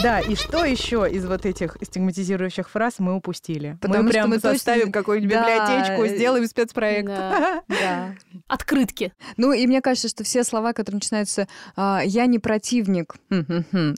Да, 0.04 0.20
и 0.20 0.36
что 0.36 0.64
еще 0.64 1.08
из 1.10 1.26
вот 1.26 1.46
этих 1.46 1.78
стигматизирующих 1.82 2.70
фраз 2.70 2.96
мы 3.00 3.16
упустили? 3.16 3.78
Потому 3.82 4.04
мы 4.04 4.10
прям 4.12 4.30
мы 4.30 4.36
точно- 4.36 4.52
составим 4.54 4.92
какую-нибудь 4.92 5.34
Да. 5.34 5.42
библиотечку, 5.42 6.06
сделаем 6.16 6.46
спецпроект. 6.48 7.08
Да. 7.08 7.64
Да. 7.68 8.16
Открытки. 8.48 9.14
Ну, 9.38 9.54
и 9.54 9.66
мне 9.66 9.82
кажется, 9.82 10.10
что 10.10 10.24
все 10.24 10.44
слова, 10.44 10.74
которые 10.74 10.98
начинаются 10.98 11.48
а, 11.76 12.02
«я 12.06 12.26
не 12.28 12.38
противник», 12.40 13.16
Но. 13.30 13.46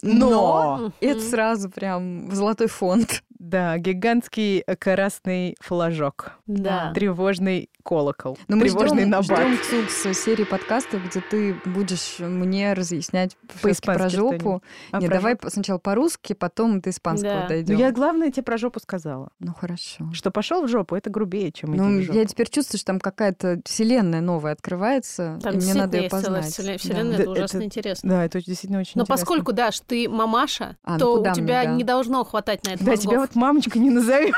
но 0.03 0.93
это 1.01 1.19
сразу 1.19 1.69
прям 1.69 2.29
в 2.29 2.35
золотой 2.35 2.67
фонд. 2.67 3.23
Да, 3.39 3.77
гигантский 3.77 4.63
э, 4.65 4.75
красный 4.75 5.55
флажок. 5.59 6.31
Да. 6.47 6.91
Тревожный 6.93 7.69
колокол. 7.91 8.37
Но 8.49 8.57
мы 8.57 8.63
тревожный 8.63 9.03
ждем, 9.03 9.09
набат. 9.11 9.39
ждем 9.39 9.57
Цукс 9.87 10.19
серии 10.19 10.43
подкастов, 10.43 11.01
где 11.07 11.21
ты 11.21 11.55
будешь 11.63 12.15
мне 12.19 12.73
разъяснять 12.73 13.37
по-испански 13.61 13.99
про 14.01 14.09
жопу. 14.09 14.61
А, 14.91 14.99
Нет, 14.99 15.09
про 15.09 15.17
давай 15.17 15.33
жопу? 15.33 15.43
по- 15.43 15.49
сначала 15.49 15.77
по-русски, 15.77 16.33
потом 16.33 16.81
до 16.81 16.89
испанского 16.89 17.41
Да. 17.43 17.47
дойдем. 17.47 17.75
Ну, 17.75 17.79
я 17.79 17.91
главное 17.91 18.29
тебе 18.29 18.43
про 18.43 18.57
жопу 18.57 18.81
сказала. 18.81 19.29
Ну, 19.39 19.53
хорошо. 19.53 20.09
Что 20.13 20.31
пошел 20.31 20.63
в 20.63 20.67
жопу, 20.67 20.95
это 20.95 21.09
грубее, 21.09 21.53
чем 21.53 21.71
Ну, 21.71 21.99
в 21.99 22.01
жопу. 22.03 22.17
я 22.19 22.25
теперь 22.25 22.49
чувствую, 22.49 22.79
что 22.79 22.87
там 22.87 22.99
какая-то 22.99 23.61
вселенная 23.63 24.19
новая 24.19 24.51
открывается, 24.51 25.39
Там 25.41 25.53
и 25.53 25.57
мне 25.57 25.73
надо 25.73 25.95
ее 25.97 26.03
есть 26.03 26.15
целая 26.25 26.41
познать. 26.43 26.79
вселенная, 26.81 27.11
Да. 27.11 27.17
Да, 27.17 27.21
это 27.23 27.31
ужасно 27.31 27.57
это- 27.57 27.65
интересно. 27.65 28.09
Да, 28.09 28.25
это 28.25 28.43
действительно 28.43 28.79
очень 28.81 28.91
Но 28.95 29.03
интересно. 29.03 29.15
поскольку, 29.25 29.53
Даш, 29.53 29.79
ты 29.79 30.09
мамаша, 30.09 30.75
А, 30.83 30.93
ну 30.93 30.99
то 30.99 31.17
куда 31.17 31.31
у 31.31 31.35
тебя 31.35 31.59
мне, 31.61 31.67
да. 31.69 31.75
не 31.75 31.83
должно 31.85 32.23
хватать 32.25 32.65
на 32.65 32.71
это 32.71 32.83
Да, 32.83 32.91
мозгов. 32.91 33.09
тебя 33.11 33.19
вот 33.21 33.35
мамочка 33.35 33.79
не 33.79 33.89
назовешь. 33.91 34.35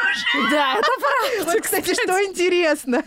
Да, 0.51 0.73
это 0.77 0.87
правда. 1.01 1.51
Вот, 1.53 1.61
кстати, 1.63 1.93
что 1.93 2.23
интересно. 2.25 3.03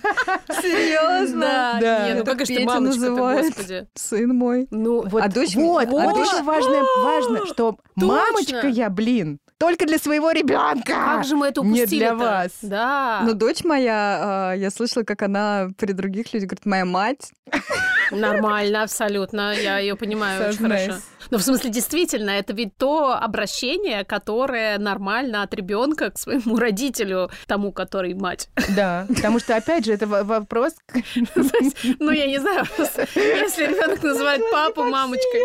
Серьезно? 0.61 1.41
Да, 1.41 1.79
Да. 1.81 2.09
не, 2.09 2.15
ну 2.15 2.25
как 2.25 2.41
же 2.41 2.47
ты 2.47 2.55
Петя 2.57 2.67
мамочка-то, 2.67 3.01
называет. 3.11 3.47
господи. 3.47 3.87
Сын 3.95 4.29
мой. 4.37 4.67
Ну, 4.71 5.03
Вот, 5.09 5.23
А 5.23 5.29
дочь- 5.29 5.55
вот, 5.55 5.87
а 5.89 5.91
вот 5.91 6.15
дочь- 6.15 6.27
еще 6.33 6.43
важно, 6.43 6.83
важно, 7.03 7.47
что 7.47 7.77
мамочка 7.97 8.67
я, 8.69 8.89
блин, 8.91 9.39
только 9.59 9.87
для 9.87 9.99
своего 9.99 10.31
ребенка. 10.33 10.83
как 10.87 11.25
же 11.25 11.37
мы 11.37 11.47
это 11.49 11.61
не 11.63 11.69
упустили 11.83 11.99
для 12.01 12.15
вас. 12.15 12.51
Да. 12.63 13.23
Но 13.25 13.33
дочь 13.35 13.63
моя, 13.65 14.51
а, 14.51 14.53
я 14.55 14.71
слышала, 14.71 15.05
как 15.05 15.23
она 15.23 15.69
при 15.79 15.93
других 15.93 16.33
людях 16.33 16.49
говорит, 16.51 16.67
моя 16.67 16.85
мать. 16.85 17.31
Нормально, 18.21 18.83
абсолютно. 18.83 19.55
Я 19.55 19.79
ее 19.79 19.97
понимаю 19.97 20.49
очень 20.49 20.59
хорошо. 20.59 20.95
Но 21.31 21.39
в 21.39 21.43
смысле, 21.43 21.71
действительно, 21.71 22.31
это 22.31 22.53
ведь 22.53 22.77
то 22.77 23.15
обращение, 23.15 24.05
которое 24.05 24.79
нормально 24.79 25.43
от 25.43 25.55
ребенка 25.55 26.11
к 26.11 26.19
своему 26.19 26.57
родителю, 26.59 27.31
тому, 27.47 27.73
который 27.73 28.15
мать. 28.15 28.49
Да, 28.77 29.07
потому 29.09 29.39
что, 29.39 29.57
опять 29.57 29.85
же, 29.85 29.93
это 29.93 30.07
во- 30.07 30.25
вопрос... 30.25 30.75
Ну, 31.99 32.11
я 32.11 32.27
не 32.27 32.39
знаю, 32.39 32.67
если 32.79 33.67
ребенок 33.67 34.03
называет 34.03 34.43
папу 34.51 34.83
мамочкой. 34.85 35.43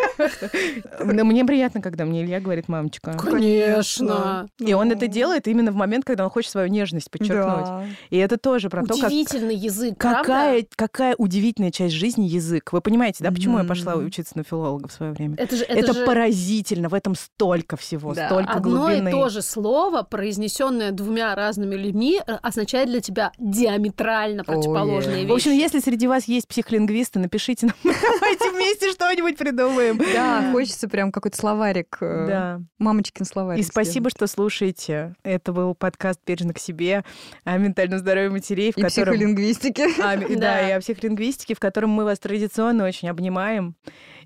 Но 1.03 1.23
Мне 1.23 1.45
приятно, 1.45 1.81
когда 1.81 2.05
мне 2.05 2.23
Илья 2.23 2.39
говорит 2.39 2.67
мамочка. 2.67 3.13
Конечно. 3.17 4.47
И 4.59 4.73
он 4.73 4.91
это 4.91 5.07
делает 5.07 5.47
именно 5.47 5.71
в 5.71 5.75
момент, 5.75 6.05
когда 6.05 6.23
он 6.23 6.29
хочет 6.29 6.51
свою 6.51 6.67
нежность 6.67 7.09
подчеркнуть. 7.11 7.87
И 8.09 8.17
это 8.17 8.37
тоже 8.37 8.69
про 8.69 8.83
то, 8.83 8.95
как 8.95 9.07
Удивительный 9.07 9.55
язык? 9.55 9.97
Какая, 9.97 10.65
какая 10.75 11.15
удивительная 11.17 11.71
часть 11.71 11.93
жизни 11.93 12.25
язык. 12.25 12.56
Язык. 12.57 12.73
Вы 12.73 12.81
понимаете, 12.81 13.23
да, 13.23 13.31
почему 13.31 13.53
я 13.57 13.63
Мгм. 13.63 13.69
пошла 13.69 13.95
учиться 13.95 14.37
на 14.37 14.43
филолога 14.43 14.87
в 14.87 14.91
свое 14.91 15.11
время? 15.11 15.35
Это 15.37 15.55
же, 15.55 15.63
Это, 15.63 15.79
это 15.79 15.93
же 15.93 16.05
поразительно, 16.05 16.89
в 16.89 16.93
этом 16.93 17.15
столько 17.15 17.77
всего, 17.77 18.13
Да. 18.13 18.27
столько 18.27 18.51
одно 18.53 18.79
глубины. 18.87 19.09
и 19.09 19.11
то 19.11 19.29
же 19.29 19.41
слово, 19.41 20.03
произнесенное 20.03 20.91
двумя 20.91 21.33
разными 21.35 21.75
людьми, 21.75 22.19
э, 22.25 22.33
означает 22.41 22.89
для 22.89 22.99
тебя 23.01 23.31
диаметрально 23.37 24.43
противоположные 24.43 25.23
yeah. 25.23 25.27
В 25.27 25.33
общем, 25.33 25.51
вещи. 25.51 25.61
если 25.61 25.79
среди 25.79 26.07
вас 26.07 26.25
есть 26.25 26.47
психолингвисты, 26.47 27.19
напишите 27.19 27.67
нам, 27.67 27.75
давайте 27.83 28.51
вместе 28.51 28.91
что-нибудь 28.91 29.37
придумаем. 29.37 29.97
Да, 30.13 30.51
хочется 30.51 30.87
прям 30.87 31.11
какой-то 31.11 31.37
словарик, 31.37 31.97
э, 32.01 32.25
Да. 32.27 32.61
мамочкин 32.79 33.25
словарик. 33.25 33.63
И 33.63 33.67
спасибо, 33.67 34.09
что 34.09 34.27
слушаете. 34.27 35.15
Это 35.23 35.51
был 35.53 35.75
подкаст 35.75 36.19
«Бережно 36.25 36.53
к 36.53 36.59
себе» 36.59 37.03
о 37.43 37.57
ментальном 37.57 37.99
здоровье 37.99 38.29
матерей, 38.29 38.71
в 38.71 38.77
И 38.77 38.81
котором... 38.81 39.13
психолингвистики. 39.13 39.83
А, 40.01 40.17
да, 40.29 40.35
Да. 40.35 40.69
и 40.69 40.71
о 40.71 40.79
психолингвистике, 40.79 41.55
в 41.55 41.59
котором 41.59 41.89
мы 41.91 42.03
вас 42.05 42.19
традиционно 42.19 42.46
очень 42.85 43.09
обнимаем 43.09 43.75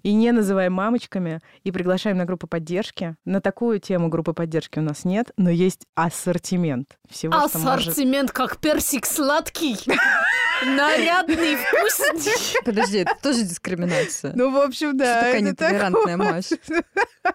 и 0.04 0.14
не 0.14 0.32
называем 0.32 0.74
мамочками, 0.74 1.42
и 1.64 1.72
приглашаем 1.72 2.18
на 2.18 2.26
группы 2.26 2.48
поддержки. 2.48 3.16
На 3.26 3.42
такую 3.42 3.80
тему 3.80 4.10
группы 4.10 4.34
поддержки 4.34 4.80
у 4.80 4.82
нас 4.82 5.06
нет, 5.06 5.32
но 5.38 5.50
есть 5.50 5.86
ассортимент 5.96 6.98
всего, 7.10 7.34
что 7.48 7.60
может... 7.60 7.90
Ассортимент 7.90 8.32
как 8.32 8.58
персик 8.58 9.06
сладкий, 9.06 9.78
нарядный, 10.66 11.56
вкусный. 11.56 12.64
Подожди, 12.66 13.00
это 13.00 13.16
тоже 13.22 13.44
дискриминация. 13.44 14.34
Ну, 14.36 14.52
в 14.52 14.58
общем, 14.58 14.98
да. 14.98 15.06
Что 15.06 15.26
такая 15.26 15.36
это 15.36 15.50
нетолерантная. 15.50 16.18
Маша? 16.18 16.56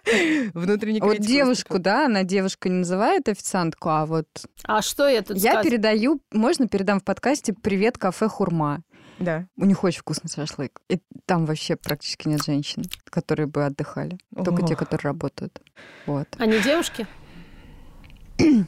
Внутренний 0.55 1.01
Вот 1.01 1.19
девушку, 1.19 1.79
да, 1.79 2.07
она 2.07 2.25
девушка 2.25 2.69
не 2.69 2.77
называет 2.77 3.29
официантку, 3.29 3.89
а 3.91 4.07
вот 4.07 4.27
А 4.65 4.83
что 4.83 5.09
я 5.09 5.23
тут 5.23 5.37
я 5.37 5.63
передаю, 5.63 6.21
можно 6.33 6.67
передам 6.69 7.01
в 7.01 7.05
подкасте 7.05 7.53
«Привет, 7.53 7.99
кафе 7.99 8.29
Хурма». 8.29 8.83
Да. 9.19 9.47
У 9.57 9.65
них 9.65 9.83
очень 9.83 10.01
вкусный 10.01 10.31
шашлык. 10.31 10.81
И 10.89 11.01
там 11.25 11.47
вообще 11.47 11.77
практически 11.77 12.29
нет 12.29 12.45
женщин, 12.45 12.83
которые 13.07 13.47
бы 13.47 13.65
отдыхали. 13.65 14.19
Только 14.35 14.63
те, 14.67 14.77
которые 14.77 15.13
работают. 15.13 15.61
Вот. 16.07 16.29
Они 16.39 16.61
девушки? 16.61 17.07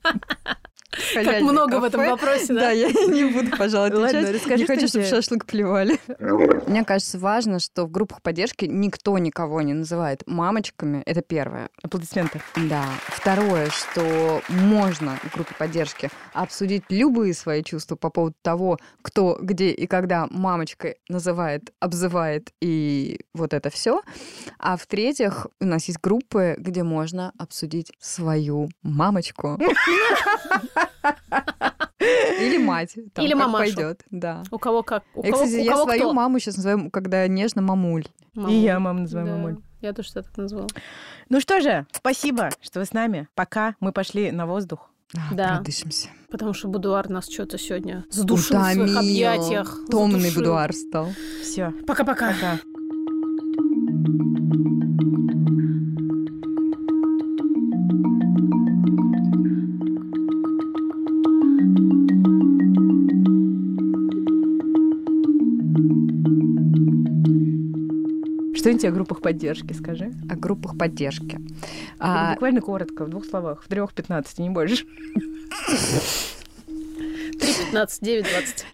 Как 1.14 1.40
много 1.42 1.80
в 1.80 1.84
этом 1.84 2.06
вопросе, 2.06 2.54
Да, 2.54 2.70
я 2.70 2.88
не 3.08 3.24
буду, 3.24 3.56
пожалуй, 3.56 3.88
отвечать. 3.88 4.58
Не 4.58 4.66
хочу, 4.66 4.88
что 4.88 4.98
чтобы 5.00 5.04
шашлык 5.04 5.46
плевали. 5.46 5.98
Мне 6.68 6.84
кажется, 6.84 7.18
важно, 7.18 7.58
что 7.58 7.84
в 7.86 7.90
группах 7.90 8.22
поддержки 8.22 8.64
никто 8.64 9.16
никого 9.18 9.62
не 9.62 9.74
называет 9.74 10.22
мамочками. 10.26 11.02
Это 11.06 11.22
первое. 11.22 11.68
Аплодисменты. 11.82 12.40
Да. 12.56 12.84
Второе, 13.08 13.68
что 13.70 14.42
можно 14.48 15.16
в 15.22 15.34
группе 15.34 15.54
поддержки 15.58 16.10
обсудить 16.32 16.84
любые 16.88 17.34
свои 17.34 17.62
чувства 17.62 17.96
по 17.96 18.10
поводу 18.10 18.36
того, 18.42 18.78
кто, 19.02 19.38
где 19.40 19.70
и 19.70 19.86
когда 19.86 20.26
мамочкой 20.30 20.96
называет, 21.08 21.72
обзывает 21.80 22.50
и 22.60 23.20
вот 23.34 23.54
это 23.54 23.70
все. 23.70 24.02
А 24.58 24.76
в-третьих, 24.76 25.46
у 25.60 25.64
нас 25.64 25.86
есть 25.86 26.00
группы, 26.00 26.56
где 26.58 26.82
можно 26.82 27.32
обсудить 27.38 27.92
свою 28.00 28.68
мамочку. 28.82 29.58
Или 32.40 32.58
мать. 32.58 32.94
там 33.14 33.24
Или 33.24 33.34
мамашу. 33.34 33.74
пойдет, 33.74 34.04
да. 34.10 34.42
У 34.50 34.58
кого 34.58 34.82
как? 34.82 35.02
У 35.14 35.24
Я, 35.24 35.32
кого, 35.32 35.44
кстати, 35.44 35.60
у 35.60 35.64
я 35.64 35.72
кого 35.72 35.84
свою 35.84 36.00
кто? 36.02 36.12
маму 36.12 36.38
сейчас 36.38 36.56
называю, 36.56 36.90
когда 36.90 37.26
нежно 37.26 37.62
мамуль. 37.62 38.04
Маму. 38.34 38.48
И 38.50 38.54
я 38.54 38.78
маму 38.78 39.00
называю 39.00 39.26
Да, 39.26 39.32
мамуль. 39.34 39.56
Я 39.80 39.92
тоже 39.92 40.12
так 40.12 40.24
назвала. 40.36 40.66
Ну 41.28 41.40
что 41.40 41.60
же, 41.60 41.86
спасибо, 41.92 42.50
что 42.60 42.80
вы 42.80 42.84
с 42.86 42.92
нами. 42.92 43.28
Пока 43.34 43.74
мы 43.80 43.92
пошли 43.92 44.30
на 44.30 44.46
воздух. 44.46 44.90
Да. 45.32 45.56
Продышимся. 45.56 46.08
Потому 46.30 46.52
что 46.52 46.68
будуар 46.68 47.08
нас 47.08 47.28
что-то 47.30 47.58
сегодня 47.58 48.04
задушил 48.10 48.58
в 48.58 48.62
своих 48.62 48.76
Утомил. 48.82 48.98
объятиях. 48.98 49.78
Томный 49.90 50.20
задушил. 50.20 50.40
будуар 50.42 50.72
стал. 50.72 51.08
Все, 51.42 51.72
Пока-пока. 51.86 52.32
пока. 52.34 52.58
Что-нибудь 68.58 68.84
о 68.84 68.90
группах 68.90 69.20
поддержки 69.20 69.72
скажи. 69.72 70.12
О 70.28 70.34
группах 70.34 70.76
поддержки. 70.76 71.38
Ну, 71.38 71.46
А, 72.00 72.32
Буквально 72.32 72.60
коротко, 72.60 73.04
в 73.04 73.08
двух 73.10 73.24
словах, 73.24 73.62
в 73.62 73.68
трех 73.68 73.92
пятнадцати, 73.94 74.40
не 74.40 74.50
больше. 74.50 74.84
3, 77.38 77.54
15, 77.66 78.02
9, 78.02 78.24
20. 78.24 78.66